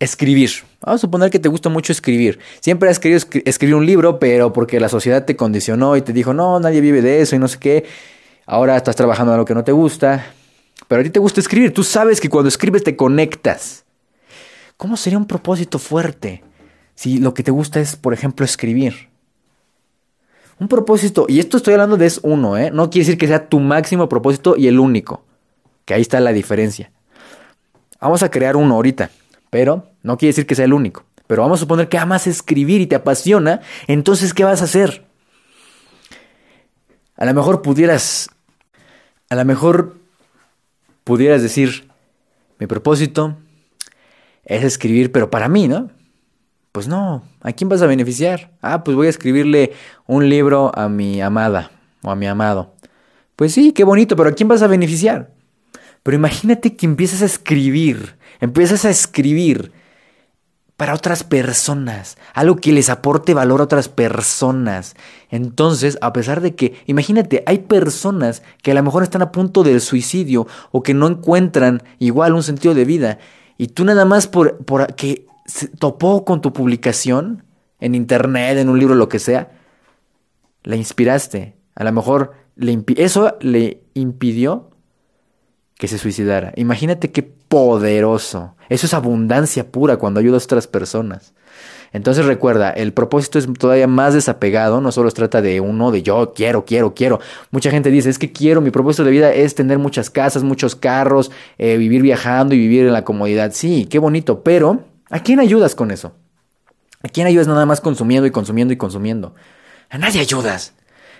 escribir. 0.00 0.50
Vamos 0.80 1.00
a 1.00 1.02
suponer 1.02 1.30
que 1.30 1.38
te 1.38 1.48
gusta 1.48 1.68
mucho 1.68 1.92
escribir. 1.92 2.38
Siempre 2.60 2.90
has 2.90 2.98
querido 2.98 3.20
escribir 3.44 3.74
un 3.76 3.86
libro, 3.86 4.18
pero 4.18 4.52
porque 4.52 4.80
la 4.80 4.88
sociedad 4.88 5.24
te 5.24 5.36
condicionó 5.36 5.96
y 5.96 6.02
te 6.02 6.12
dijo, 6.12 6.34
no, 6.34 6.58
nadie 6.60 6.80
vive 6.80 7.02
de 7.02 7.20
eso 7.20 7.36
y 7.36 7.38
no 7.38 7.48
sé 7.48 7.58
qué. 7.58 7.84
Ahora 8.46 8.76
estás 8.76 8.96
trabajando 8.96 9.32
en 9.32 9.38
lo 9.38 9.44
que 9.44 9.54
no 9.54 9.62
te 9.62 9.72
gusta. 9.72 10.26
Pero 10.88 11.00
a 11.00 11.04
ti 11.04 11.10
te 11.10 11.20
gusta 11.20 11.40
escribir. 11.40 11.72
Tú 11.72 11.84
sabes 11.84 12.20
que 12.20 12.28
cuando 12.28 12.48
escribes 12.48 12.82
te 12.82 12.96
conectas. 12.96 13.84
¿Cómo 14.76 14.96
sería 14.96 15.18
un 15.18 15.26
propósito 15.26 15.78
fuerte 15.78 16.42
si 16.94 17.18
lo 17.18 17.34
que 17.34 17.42
te 17.42 17.50
gusta 17.50 17.80
es, 17.80 17.96
por 17.96 18.14
ejemplo, 18.14 18.44
escribir? 18.44 19.08
Un 20.60 20.66
propósito, 20.66 21.26
y 21.28 21.38
esto 21.38 21.56
estoy 21.56 21.74
hablando 21.74 21.96
de 21.96 22.06
es 22.06 22.18
uno, 22.22 22.56
¿eh? 22.56 22.70
No 22.72 22.90
quiere 22.90 23.06
decir 23.06 23.18
que 23.18 23.28
sea 23.28 23.48
tu 23.48 23.60
máximo 23.60 24.08
propósito 24.08 24.56
y 24.56 24.66
el 24.66 24.80
único. 24.80 25.22
Que 25.88 25.94
ahí 25.94 26.02
está 26.02 26.20
la 26.20 26.34
diferencia. 26.34 26.92
Vamos 27.98 28.22
a 28.22 28.30
crear 28.30 28.56
uno 28.56 28.74
ahorita, 28.74 29.08
pero 29.48 29.88
no 30.02 30.18
quiere 30.18 30.34
decir 30.34 30.46
que 30.46 30.54
sea 30.54 30.66
el 30.66 30.74
único. 30.74 31.06
Pero 31.26 31.40
vamos 31.40 31.60
a 31.60 31.60
suponer 31.60 31.88
que 31.88 31.96
amas 31.96 32.26
escribir 32.26 32.82
y 32.82 32.86
te 32.86 32.94
apasiona, 32.94 33.62
entonces 33.86 34.34
¿qué 34.34 34.44
vas 34.44 34.60
a 34.60 34.64
hacer? 34.64 35.06
A 37.16 37.24
lo 37.24 37.32
mejor 37.32 37.62
pudieras, 37.62 38.28
a 39.30 39.34
lo 39.34 39.46
mejor 39.46 39.96
pudieras 41.04 41.40
decir, 41.40 41.88
mi 42.58 42.66
propósito 42.66 43.38
es 44.44 44.64
escribir, 44.64 45.10
pero 45.10 45.30
para 45.30 45.48
mí, 45.48 45.68
¿no? 45.68 45.88
Pues 46.70 46.86
no, 46.86 47.24
¿a 47.40 47.52
quién 47.52 47.70
vas 47.70 47.80
a 47.80 47.86
beneficiar? 47.86 48.50
Ah, 48.60 48.84
pues 48.84 48.94
voy 48.94 49.06
a 49.06 49.10
escribirle 49.10 49.72
un 50.06 50.28
libro 50.28 50.70
a 50.74 50.90
mi 50.90 51.22
amada 51.22 51.70
o 52.02 52.10
a 52.10 52.14
mi 52.14 52.26
amado. 52.26 52.74
Pues 53.36 53.54
sí, 53.54 53.72
qué 53.72 53.84
bonito, 53.84 54.16
pero 54.16 54.28
¿a 54.28 54.32
quién 54.32 54.50
vas 54.50 54.60
a 54.60 54.66
beneficiar? 54.66 55.37
Pero 56.08 56.16
imagínate 56.16 56.74
que 56.74 56.86
empiezas 56.86 57.20
a 57.20 57.26
escribir, 57.26 58.16
empiezas 58.40 58.86
a 58.86 58.88
escribir 58.88 59.72
para 60.78 60.94
otras 60.94 61.22
personas, 61.22 62.16
algo 62.32 62.56
que 62.56 62.72
les 62.72 62.88
aporte 62.88 63.34
valor 63.34 63.60
a 63.60 63.64
otras 63.64 63.90
personas. 63.90 64.96
Entonces, 65.28 65.98
a 66.00 66.14
pesar 66.14 66.40
de 66.40 66.54
que, 66.54 66.82
imagínate, 66.86 67.42
hay 67.44 67.58
personas 67.58 68.42
que 68.62 68.70
a 68.70 68.74
lo 68.74 68.82
mejor 68.82 69.02
están 69.02 69.20
a 69.20 69.32
punto 69.32 69.62
del 69.62 69.82
suicidio 69.82 70.46
o 70.70 70.82
que 70.82 70.94
no 70.94 71.08
encuentran 71.08 71.82
igual 71.98 72.32
un 72.32 72.42
sentido 72.42 72.72
de 72.72 72.86
vida, 72.86 73.18
y 73.58 73.66
tú 73.66 73.84
nada 73.84 74.06
más 74.06 74.26
por, 74.28 74.64
que 74.94 75.26
topó 75.78 76.24
con 76.24 76.40
tu 76.40 76.54
publicación 76.54 77.44
en 77.80 77.94
internet, 77.94 78.56
en 78.56 78.70
un 78.70 78.78
libro, 78.78 78.94
lo 78.94 79.10
que 79.10 79.18
sea, 79.18 79.50
la 80.62 80.76
inspiraste. 80.76 81.54
A 81.74 81.84
lo 81.84 81.92
mejor 81.92 82.32
le 82.56 82.82
eso 82.96 83.36
le 83.42 83.82
impidió 83.92 84.70
que 85.78 85.88
se 85.88 85.96
suicidara. 85.96 86.52
Imagínate 86.56 87.10
qué 87.10 87.22
poderoso. 87.22 88.54
Eso 88.68 88.86
es 88.86 88.94
abundancia 88.94 89.70
pura 89.70 89.96
cuando 89.96 90.20
ayudas 90.20 90.42
a 90.42 90.46
otras 90.46 90.66
personas. 90.66 91.32
Entonces 91.92 92.26
recuerda, 92.26 92.70
el 92.70 92.92
propósito 92.92 93.38
es 93.38 93.48
todavía 93.58 93.86
más 93.86 94.12
desapegado, 94.12 94.80
no 94.82 94.92
solo 94.92 95.08
se 95.08 95.16
trata 95.16 95.40
de 95.40 95.60
uno, 95.60 95.90
de 95.90 96.02
yo 96.02 96.34
quiero, 96.34 96.66
quiero, 96.66 96.94
quiero. 96.94 97.20
Mucha 97.50 97.70
gente 97.70 97.90
dice, 97.90 98.10
es 98.10 98.18
que 98.18 98.30
quiero, 98.30 98.60
mi 98.60 98.70
propósito 98.70 99.04
de 99.04 99.10
vida 99.10 99.32
es 99.32 99.54
tener 99.54 99.78
muchas 99.78 100.10
casas, 100.10 100.42
muchos 100.42 100.76
carros, 100.76 101.30
eh, 101.56 101.78
vivir 101.78 102.02
viajando 102.02 102.54
y 102.54 102.58
vivir 102.58 102.86
en 102.86 102.92
la 102.92 103.04
comodidad. 103.04 103.52
Sí, 103.54 103.86
qué 103.86 103.98
bonito, 103.98 104.42
pero 104.42 104.84
¿a 105.08 105.20
quién 105.20 105.40
ayudas 105.40 105.74
con 105.74 105.90
eso? 105.90 106.12
¿A 107.02 107.08
quién 107.08 107.26
ayudas 107.26 107.46
nada 107.46 107.64
más 107.64 107.80
consumiendo 107.80 108.26
y 108.26 108.32
consumiendo 108.32 108.74
y 108.74 108.76
consumiendo? 108.76 109.34
A 109.88 109.96
nadie 109.96 110.20
ayudas, 110.20 110.74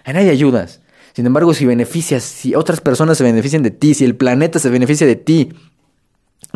a 0.05 0.13
nadie 0.13 0.31
ayudas. 0.31 0.83
Sin 1.19 1.27
embargo, 1.27 1.53
si 1.53 1.67
beneficias, 1.67 2.23
si 2.23 2.55
otras 2.55 2.81
personas 2.81 3.19
se 3.19 3.25
benefician 3.25 3.65
de 3.65 3.73
ti, 3.73 3.93
si 3.93 4.05
el 4.05 4.15
planeta 4.15 4.61
se 4.61 4.71
beneficia 4.71 5.05
de 5.05 5.17
ti, 5.17 5.49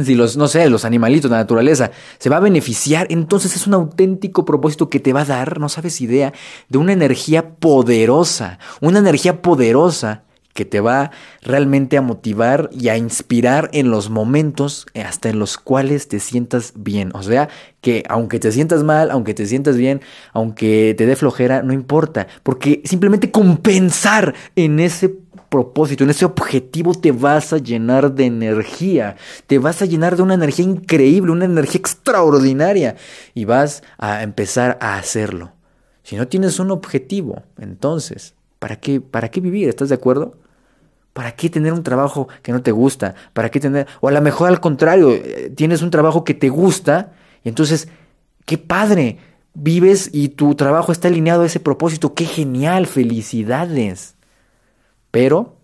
si 0.04 0.14
los, 0.14 0.36
no 0.36 0.46
sé, 0.46 0.70
los 0.70 0.84
animalitos, 0.84 1.28
la 1.32 1.38
naturaleza, 1.38 1.90
se 2.20 2.30
va 2.30 2.36
a 2.36 2.38
beneficiar, 2.38 3.08
entonces 3.10 3.56
es 3.56 3.66
un 3.66 3.74
auténtico 3.74 4.44
propósito 4.44 4.88
que 4.88 5.00
te 5.00 5.12
va 5.12 5.22
a 5.22 5.24
dar, 5.24 5.58
no 5.58 5.68
sabes 5.68 6.00
idea, 6.00 6.32
de 6.68 6.78
una 6.78 6.92
energía 6.92 7.56
poderosa, 7.56 8.60
una 8.80 9.00
energía 9.00 9.42
poderosa 9.42 10.22
que 10.52 10.64
te 10.64 10.80
va 10.80 11.10
realmente 11.42 11.96
a 11.96 12.02
motivar 12.02 12.68
y 12.72 12.88
a 12.88 12.96
inspirar 12.96 13.70
en 13.72 13.90
los 13.90 14.10
momentos 14.10 14.86
hasta 14.94 15.28
en 15.28 15.38
los 15.38 15.58
cuales 15.58 16.08
te 16.08 16.20
sientas 16.20 16.72
bien. 16.76 17.10
O 17.14 17.22
sea, 17.22 17.48
que 17.80 18.04
aunque 18.08 18.38
te 18.38 18.52
sientas 18.52 18.82
mal, 18.84 19.10
aunque 19.10 19.34
te 19.34 19.46
sientas 19.46 19.76
bien, 19.76 20.00
aunque 20.32 20.94
te 20.96 21.06
dé 21.06 21.16
flojera, 21.16 21.62
no 21.62 21.72
importa, 21.72 22.26
porque 22.42 22.82
simplemente 22.84 23.30
compensar 23.30 24.34
en 24.56 24.80
ese 24.80 25.16
propósito, 25.48 26.04
en 26.04 26.10
ese 26.10 26.24
objetivo 26.24 26.94
te 26.94 27.12
vas 27.12 27.52
a 27.52 27.58
llenar 27.58 28.14
de 28.14 28.24
energía, 28.24 29.16
te 29.46 29.58
vas 29.58 29.82
a 29.82 29.84
llenar 29.84 30.16
de 30.16 30.22
una 30.22 30.34
energía 30.34 30.64
increíble, 30.64 31.30
una 31.30 31.44
energía 31.44 31.78
extraordinaria 31.78 32.96
y 33.34 33.44
vas 33.44 33.82
a 33.98 34.22
empezar 34.22 34.78
a 34.80 34.96
hacerlo. 34.96 35.52
Si 36.04 36.16
no 36.16 36.26
tienes 36.26 36.58
un 36.58 36.70
objetivo, 36.70 37.42
entonces, 37.58 38.34
¿para 38.58 38.76
qué, 38.76 39.00
para 39.00 39.30
qué 39.30 39.40
vivir? 39.40 39.68
¿Estás 39.68 39.90
de 39.90 39.94
acuerdo? 39.94 40.38
¿Para 41.12 41.32
qué 41.32 41.50
tener 41.50 41.72
un 41.72 41.82
trabajo 41.82 42.28
que 42.42 42.52
no 42.52 42.62
te 42.62 42.70
gusta? 42.70 43.14
¿Para 43.32 43.50
qué 43.50 43.60
tener... 43.60 43.86
O 44.00 44.08
a 44.08 44.12
lo 44.12 44.20
mejor 44.22 44.48
al 44.48 44.60
contrario, 44.60 45.12
eh, 45.12 45.52
tienes 45.54 45.82
un 45.82 45.90
trabajo 45.90 46.24
que 46.24 46.34
te 46.34 46.48
gusta 46.48 47.12
y 47.44 47.48
entonces, 47.48 47.88
qué 48.46 48.58
padre, 48.58 49.18
vives 49.54 50.10
y 50.12 50.30
tu 50.30 50.54
trabajo 50.54 50.92
está 50.92 51.08
alineado 51.08 51.42
a 51.42 51.46
ese 51.46 51.60
propósito, 51.60 52.14
qué 52.14 52.24
genial, 52.24 52.86
felicidades. 52.86 54.14
Pero 55.10 55.56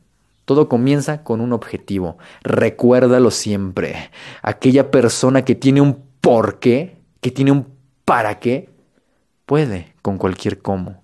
todo 0.44 0.68
comienza 0.68 1.24
con 1.24 1.40
un 1.40 1.52
objetivo. 1.52 2.18
Recuérdalo 2.42 3.30
siempre. 3.30 4.10
Aquella 4.42 4.90
persona 4.90 5.44
que 5.44 5.54
tiene 5.54 5.80
un 5.80 6.02
por 6.20 6.58
qué, 6.58 6.98
que 7.20 7.30
tiene 7.30 7.52
un 7.52 7.66
para 8.04 8.38
qué, 8.38 8.70
puede 9.46 9.94
con 10.02 10.18
cualquier 10.18 10.60
cómo. 10.60 11.02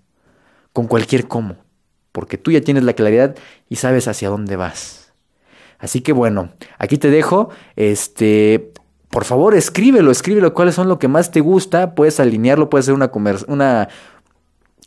Con 0.72 0.87
cualquier 0.87 1.28
cómo. 1.28 1.63
Porque 2.14 2.38
tú 2.38 2.53
ya 2.53 2.61
tienes 2.61 2.85
la 2.85 2.92
claridad 2.92 3.35
y 3.68 3.74
sabes 3.74 4.07
hacia 4.07 4.29
dónde 4.29 4.55
vas. 4.55 5.12
Así 5.81 6.00
que 6.00 6.12
bueno, 6.12 6.53
aquí 6.79 6.96
te 6.96 7.11
dejo. 7.11 7.48
Este, 7.74 8.72
por 9.11 9.24
favor, 9.24 9.57
escríbelo, 9.57 10.12
escríbelo 10.12 10.55
cuáles 10.55 10.77
son 10.77 10.87
lo 10.87 11.00
que 11.00 11.09
más 11.09 11.33
te 11.33 11.40
gusta. 11.40 11.96
Puedes 11.96 12.20
alinearlo, 12.20 12.70
puede 12.70 12.85
ser 12.85 12.94
una, 12.94 13.11
una, 13.48 13.88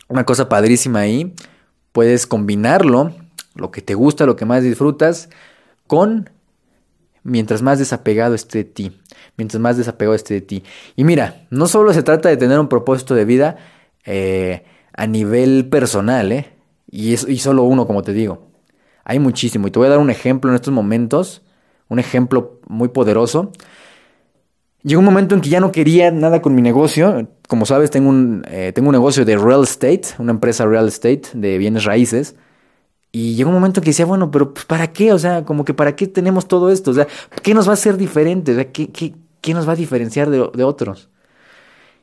una 0.08 0.24
cosa 0.24 0.48
padrísima 0.48 1.00
ahí. 1.02 1.34
Puedes 1.92 2.28
combinarlo 2.28 3.14
lo 3.56 3.72
que 3.72 3.82
te 3.82 3.94
gusta, 3.94 4.26
lo 4.26 4.38
que 4.38 4.46
más 4.46 4.64
disfrutas, 4.64 5.30
con 5.86 6.30
mientras 7.24 7.62
más 7.62 7.78
desapegado 7.78 8.36
esté 8.36 8.60
de 8.60 8.64
ti, 8.64 9.02
mientras 9.36 9.60
más 9.60 9.76
desapegado 9.76 10.16
esté 10.16 10.36
de 10.36 10.42
ti. 10.42 10.64
Y 10.96 11.04
mira, 11.04 11.46
no 11.50 11.68
solo 11.68 11.92
se 11.92 12.04
trata 12.04 12.30
de 12.30 12.38
tener 12.38 12.58
un 12.58 12.70
propósito 12.70 13.16
de 13.16 13.26
vida 13.26 13.58
eh, 14.06 14.64
a 14.94 15.08
nivel 15.08 15.68
personal, 15.68 16.32
¿eh? 16.32 16.57
Y, 16.90 17.14
es, 17.14 17.28
y 17.28 17.38
solo 17.40 17.64
uno, 17.64 17.86
como 17.88 18.02
te 18.02 18.14
digo. 18.14 18.48
Hay 19.04 19.20
muchísimo. 19.20 19.68
Y 19.68 19.72
te 19.72 19.80
voy 19.80 19.88
a 19.88 19.92
dar 19.92 20.00
un 20.00 20.10
ejemplo 20.10 20.50
en 20.52 20.56
estos 20.56 20.74
momentos, 20.74 21.42
un 21.88 22.00
ejemplo 22.00 22.60
muy 22.68 22.90
poderoso. 22.90 23.52
Llegó 24.84 25.00
un 25.00 25.06
momento 25.06 25.36
en 25.36 25.42
que 25.42 25.50
ya 25.50 25.60
no 25.60 25.72
quería 25.72 26.12
nada 26.12 26.42
con 26.42 26.56
mi 26.56 26.62
negocio. 26.62 27.28
Como 27.48 27.66
sabes, 27.66 27.92
tengo 27.92 28.10
un, 28.10 28.44
eh, 28.48 28.72
tengo 28.74 28.90
un 28.90 28.94
negocio 28.94 29.26
de 29.26 29.38
real 29.38 29.64
estate, 29.64 30.04
una 30.20 30.32
empresa 30.32 30.66
real 30.66 30.88
estate 30.88 31.24
de 31.34 31.58
bienes 31.58 31.84
raíces. 31.86 32.36
Y 33.12 33.36
llegó 33.36 33.50
un 33.50 33.56
momento 33.56 33.82
que 33.82 33.88
decía, 33.90 34.06
bueno, 34.06 34.32
pero 34.32 34.54
pues, 34.54 34.66
¿para 34.66 34.92
qué? 34.92 35.14
O 35.14 35.20
sea, 35.20 35.44
como 35.46 35.66
que 35.66 35.74
¿para 35.74 35.96
qué 35.96 36.08
tenemos 36.08 36.48
todo 36.48 36.70
esto? 36.70 36.92
O 36.92 36.94
sea, 36.94 37.08
¿qué 37.42 37.54
nos 37.54 37.68
va 37.68 37.72
a 37.72 37.74
hacer 37.74 37.98
diferente? 37.98 38.52
O 38.52 38.56
sea, 38.56 38.72
¿qué, 38.72 38.90
qué, 38.92 39.16
qué 39.42 39.54
nos 39.54 39.68
va 39.68 39.74
a 39.74 39.76
diferenciar 39.76 40.30
de, 40.30 40.50
de 40.54 40.64
otros? 40.64 41.10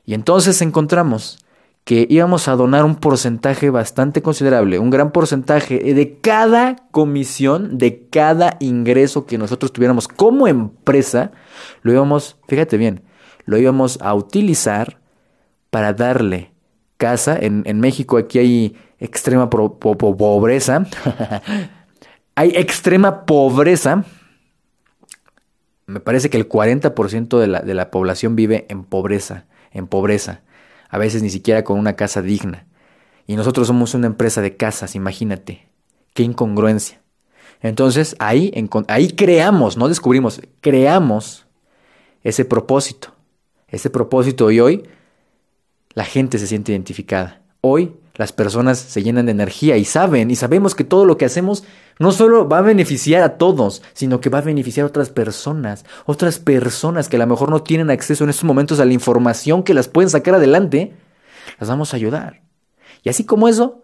Y 0.06 0.14
entonces 0.14 0.60
encontramos 0.62 1.43
que 1.84 2.06
íbamos 2.08 2.48
a 2.48 2.56
donar 2.56 2.84
un 2.84 2.96
porcentaje 2.96 3.68
bastante 3.68 4.22
considerable, 4.22 4.78
un 4.78 4.88
gran 4.88 5.12
porcentaje 5.12 5.78
de 5.78 6.18
cada 6.20 6.76
comisión, 6.90 7.76
de 7.76 8.08
cada 8.08 8.56
ingreso 8.58 9.26
que 9.26 9.36
nosotros 9.36 9.72
tuviéramos 9.72 10.08
como 10.08 10.48
empresa, 10.48 11.32
lo 11.82 11.92
íbamos, 11.92 12.38
fíjate 12.48 12.78
bien, 12.78 13.02
lo 13.44 13.58
íbamos 13.58 13.98
a 14.00 14.14
utilizar 14.14 14.98
para 15.68 15.92
darle 15.92 16.52
casa. 16.96 17.36
En, 17.38 17.80
México 17.80 18.16
aquí 18.16 18.38
hay 18.38 18.76
extrema 18.98 19.50
pobreza. 19.50 20.86
Hay 22.36 22.50
extrema 22.56 23.26
pobreza. 23.26 24.04
Me 25.86 26.00
parece 26.00 26.30
que 26.30 26.36
el 26.36 26.48
40% 26.48 27.38
de 27.38 27.46
la, 27.46 27.60
de 27.60 27.74
la 27.74 27.92
población 27.92 28.34
vive 28.34 28.66
en 28.68 28.82
pobreza, 28.82 29.44
en 29.70 29.86
pobreza. 29.86 30.40
A 30.88 30.98
veces 30.98 31.22
ni 31.22 31.30
siquiera 31.30 31.64
con 31.64 31.78
una 31.78 31.96
casa 31.96 32.22
digna. 32.22 32.66
Y 33.26 33.36
nosotros 33.36 33.66
somos 33.66 33.94
una 33.94 34.06
empresa 34.06 34.42
de 34.42 34.56
casas, 34.56 34.94
imagínate. 34.94 35.68
Qué 36.12 36.22
incongruencia. 36.22 37.00
Entonces 37.60 38.14
ahí, 38.18 38.52
ahí 38.88 39.08
creamos, 39.10 39.76
no 39.76 39.88
descubrimos, 39.88 40.40
creamos 40.60 41.46
ese 42.22 42.44
propósito. 42.44 43.14
Ese 43.68 43.90
propósito 43.90 44.50
y 44.50 44.60
hoy 44.60 44.84
la 45.94 46.04
gente 46.04 46.38
se 46.38 46.46
siente 46.46 46.72
identificada. 46.72 47.42
Hoy 47.60 47.92
las 48.14 48.32
personas 48.32 48.78
se 48.78 49.02
llenan 49.02 49.26
de 49.26 49.32
energía 49.32 49.76
y 49.76 49.84
saben 49.84 50.30
y 50.30 50.36
sabemos 50.36 50.74
que 50.74 50.84
todo 50.84 51.04
lo 51.04 51.16
que 51.16 51.24
hacemos 51.24 51.64
no 51.98 52.12
solo 52.12 52.48
va 52.48 52.58
a 52.58 52.62
beneficiar 52.62 53.22
a 53.22 53.36
todos, 53.38 53.82
sino 53.92 54.20
que 54.20 54.30
va 54.30 54.38
a 54.38 54.42
beneficiar 54.42 54.84
a 54.84 54.88
otras 54.88 55.10
personas, 55.10 55.84
otras 56.06 56.38
personas 56.38 57.08
que 57.08 57.16
a 57.16 57.18
lo 57.18 57.26
mejor 57.26 57.50
no 57.50 57.62
tienen 57.62 57.90
acceso 57.90 58.24
en 58.24 58.30
estos 58.30 58.44
momentos 58.44 58.78
a 58.80 58.84
la 58.84 58.92
información 58.92 59.62
que 59.62 59.74
las 59.74 59.88
pueden 59.88 60.10
sacar 60.10 60.34
adelante, 60.34 60.94
las 61.58 61.68
vamos 61.68 61.92
a 61.92 61.96
ayudar. 61.96 62.42
Y 63.02 63.08
así 63.08 63.24
como 63.24 63.48
eso, 63.48 63.82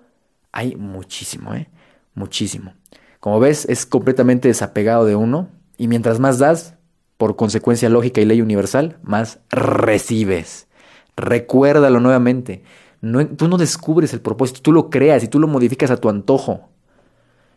hay 0.53 0.77
muchísimo, 0.77 1.55
¿eh? 1.55 1.69
Muchísimo. 2.15 2.75
Como 3.21 3.39
ves, 3.39 3.67
es 3.69 3.85
completamente 3.87 4.49
desapegado 4.49 5.05
de 5.05 5.17
uno 5.17 5.49
y 5.77 5.89
mientras 5.89 6.19
más 6.21 6.39
das, 6.39 6.75
por 7.17 7.37
consecuencia 7.37 7.89
lógica 7.89 8.21
y 8.21 8.25
ley 8.25 8.41
universal, 8.41 8.99
más 9.03 9.41
recibes. 9.51 10.69
Recuérdalo 11.17 12.01
nuevamente. 12.01 12.63
No, 13.01 13.27
tú 13.27 13.49
no 13.49 13.57
descubres 13.57 14.13
el 14.13 14.21
propósito, 14.21 14.61
tú 14.63 14.73
lo 14.73 14.91
creas 14.91 15.25
y 15.25 15.29
tú 15.29 15.39
lo 15.39 15.49
modificas 15.49 15.91
a 15.91 15.97
tu 15.97 16.09
antojo. 16.09 16.69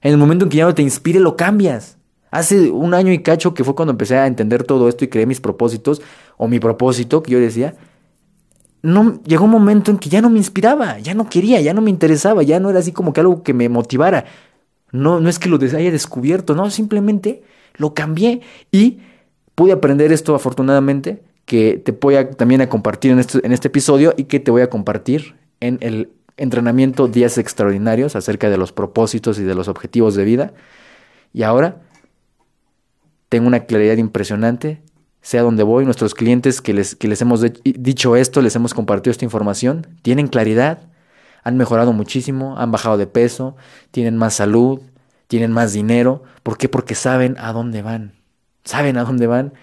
En 0.02 0.12
el 0.12 0.18
momento 0.18 0.46
en 0.46 0.50
que 0.50 0.58
ya 0.58 0.66
no 0.66 0.76
te 0.76 0.82
inspire, 0.82 1.20
lo 1.20 1.36
cambias. 1.36 1.98
Hace 2.32 2.72
un 2.72 2.94
año 2.94 3.12
y 3.12 3.20
cacho 3.20 3.54
que 3.54 3.64
fue 3.64 3.76
cuando 3.76 3.92
empecé 3.92 4.18
a 4.18 4.28
entender 4.28 4.64
todo 4.64 4.90
esto 4.90 5.06
y 5.06 5.08
creé 5.08 5.26
mis 5.26 5.40
propósitos, 5.40 6.02
o 6.38 6.48
mi 6.48 6.60
propósito, 6.60 7.22
que 7.22 7.32
yo 7.32 7.40
decía, 7.40 7.76
no, 8.82 9.22
llegó 9.24 9.46
un 9.46 9.52
momento 9.52 9.92
en 9.92 9.98
que 9.98 10.10
ya 10.10 10.22
no 10.22 10.30
me 10.30 10.38
inspiraba, 10.38 11.00
ya 11.00 11.14
no 11.14 11.30
quería, 11.30 11.62
ya 11.62 11.74
no 11.74 11.82
me 11.82 11.90
interesaba, 11.90 12.44
ya 12.44 12.60
no 12.60 12.70
era 12.70 12.80
así 12.80 12.92
como 12.92 13.14
que 13.14 13.22
algo 13.22 13.44
que 13.44 13.54
me 13.54 13.70
motivara. 13.70 14.26
No, 14.92 15.20
no 15.20 15.30
es 15.30 15.40
que 15.40 15.50
lo 15.50 15.58
haya 15.58 15.92
descubierto, 15.92 16.54
no, 16.54 16.70
simplemente 16.70 17.44
lo 17.76 17.94
cambié 17.94 18.42
y 18.72 19.00
pude 19.56 19.72
aprender 19.72 20.12
esto 20.12 20.36
afortunadamente, 20.36 21.24
que 21.46 21.78
te 21.78 21.92
voy 21.92 22.16
a, 22.16 22.32
también 22.32 22.62
a 22.62 22.70
compartir 22.70 23.12
en 23.12 23.20
este, 23.20 23.46
en 23.46 23.52
este 23.52 23.68
episodio 23.68 24.14
y 24.18 24.26
que 24.26 24.40
te 24.40 24.52
voy 24.52 24.62
a 24.62 24.70
compartir 24.70 25.36
en 25.60 25.78
el 25.82 26.10
entrenamiento 26.38 27.08
Días 27.08 27.38
Extraordinarios 27.38 28.16
acerca 28.16 28.50
de 28.50 28.58
los 28.58 28.72
propósitos 28.72 29.40
y 29.40 29.44
de 29.44 29.56
los 29.56 29.68
objetivos 29.68 30.16
de 30.16 30.24
vida. 30.24 30.54
Y 31.34 31.44
ahora 31.44 31.82
tengo 33.30 33.48
una 33.48 33.62
claridad 33.62 33.98
impresionante, 33.98 34.82
sea 35.22 35.42
donde 35.42 35.64
voy, 35.64 35.86
nuestros 35.86 36.14
clientes 36.14 36.62
que 36.62 36.74
les, 36.74 36.96
que 36.96 37.08
les 37.08 37.22
hemos 37.22 37.42
dicho 37.64 38.16
esto, 38.16 38.42
les 38.42 38.56
hemos 38.56 38.74
compartido 38.74 39.12
esta 39.12 39.26
información, 39.26 39.88
tienen 40.02 40.28
claridad, 40.28 40.80
han 41.44 41.58
mejorado 41.58 41.94
muchísimo, 41.94 42.58
han 42.58 42.72
bajado 42.72 42.98
de 42.98 43.08
peso, 43.08 43.56
tienen 43.92 44.18
más 44.18 44.36
salud, 44.36 44.82
tienen 45.28 45.52
más 45.52 45.74
dinero. 45.74 46.24
¿Por 46.44 46.58
qué? 46.58 46.70
Porque 46.70 46.96
saben 46.96 47.36
a 47.40 47.54
dónde 47.54 47.82
van, 47.82 48.14
saben 48.64 48.98
a 48.98 49.04
dónde 49.04 49.28
van 49.28 49.54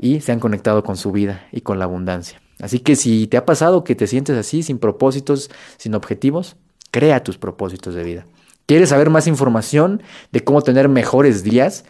y 0.00 0.20
se 0.20 0.32
han 0.32 0.40
conectado 0.40 0.82
con 0.82 0.96
su 0.96 1.12
vida 1.12 1.46
y 1.52 1.60
con 1.60 1.78
la 1.78 1.84
abundancia. 1.84 2.40
Así 2.60 2.78
que 2.80 2.96
si 2.96 3.26
te 3.26 3.36
ha 3.36 3.44
pasado 3.44 3.84
que 3.84 3.94
te 3.94 4.06
sientes 4.06 4.36
así, 4.36 4.62
sin 4.62 4.78
propósitos, 4.78 5.50
sin 5.76 5.94
objetivos, 5.94 6.56
crea 6.90 7.22
tus 7.22 7.38
propósitos 7.38 7.94
de 7.94 8.04
vida. 8.04 8.26
¿Quieres 8.66 8.90
saber 8.90 9.10
más 9.10 9.26
información 9.26 10.02
de 10.32 10.44
cómo 10.44 10.62
tener 10.62 10.88
mejores 10.88 11.42
días? 11.42 11.84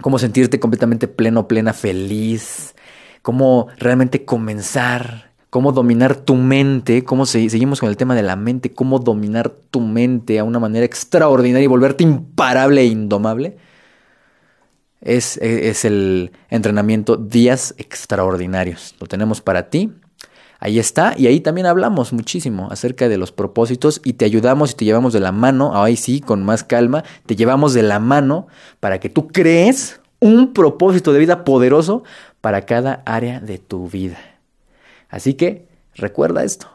cómo 0.00 0.18
sentirte 0.18 0.60
completamente 0.60 1.08
pleno, 1.08 1.48
plena, 1.48 1.72
feliz, 1.72 2.74
cómo 3.22 3.68
realmente 3.78 4.24
comenzar, 4.24 5.32
cómo 5.50 5.72
dominar 5.72 6.16
tu 6.16 6.34
mente, 6.34 7.04
cómo 7.04 7.26
seguimos 7.26 7.80
con 7.80 7.88
el 7.88 7.96
tema 7.96 8.14
de 8.14 8.22
la 8.22 8.36
mente, 8.36 8.72
cómo 8.72 8.98
dominar 8.98 9.50
tu 9.70 9.80
mente 9.80 10.38
a 10.38 10.44
una 10.44 10.58
manera 10.58 10.84
extraordinaria 10.84 11.64
y 11.64 11.68
volverte 11.68 12.04
imparable 12.04 12.82
e 12.82 12.86
indomable. 12.86 13.56
Es, 15.04 15.36
es 15.36 15.84
el 15.84 16.32
entrenamiento 16.50 17.16
Días 17.16 17.74
Extraordinarios. 17.78 18.96
Lo 18.98 19.06
tenemos 19.06 19.40
para 19.40 19.70
ti. 19.70 19.92
Ahí 20.60 20.78
está, 20.78 21.14
y 21.16 21.26
ahí 21.26 21.40
también 21.40 21.66
hablamos 21.66 22.14
muchísimo 22.14 22.68
acerca 22.70 23.08
de 23.10 23.18
los 23.18 23.32
propósitos 23.32 24.00
y 24.02 24.14
te 24.14 24.24
ayudamos 24.24 24.70
y 24.70 24.74
te 24.74 24.86
llevamos 24.86 25.12
de 25.12 25.20
la 25.20 25.30
mano, 25.30 25.82
ahí 25.82 25.94
sí, 25.94 26.20
con 26.20 26.42
más 26.42 26.64
calma, 26.64 27.04
te 27.26 27.36
llevamos 27.36 27.74
de 27.74 27.82
la 27.82 27.98
mano 27.98 28.46
para 28.80 28.98
que 28.98 29.10
tú 29.10 29.28
crees 29.28 30.00
un 30.20 30.54
propósito 30.54 31.12
de 31.12 31.18
vida 31.18 31.44
poderoso 31.44 32.02
para 32.40 32.64
cada 32.64 33.02
área 33.04 33.40
de 33.40 33.58
tu 33.58 33.90
vida. 33.90 34.16
Así 35.10 35.34
que 35.34 35.68
recuerda 35.94 36.44
esto, 36.44 36.68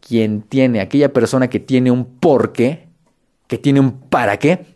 quien 0.00 0.40
tiene, 0.40 0.80
aquella 0.80 1.12
persona 1.12 1.50
que 1.50 1.60
tiene 1.60 1.90
un 1.90 2.06
por 2.06 2.52
qué, 2.52 2.88
que 3.46 3.58
tiene 3.58 3.80
un 3.80 4.00
para 4.00 4.38
qué, 4.38 4.74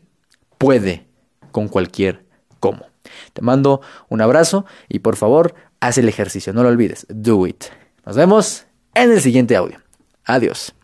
puede 0.59 1.07
con 1.53 1.68
cualquier 1.68 2.27
cómo. 2.61 2.88
Te 3.33 3.42
mando 3.42 3.81
un 4.09 4.21
abrazo 4.21 4.64
y 4.88 5.01
por 5.01 5.16
favor, 5.16 5.55
haz 5.81 5.99
el 5.99 6.09
ejercicio, 6.09 6.53
no 6.53 6.62
lo 6.62 6.68
olvides, 6.68 7.07
do 7.09 7.47
it. 7.47 7.64
Nos 8.05 8.16
vemos 8.16 8.66
en 8.94 9.12
el 9.12 9.21
siguiente 9.21 9.57
audio. 9.57 9.81
Adiós. 10.25 10.75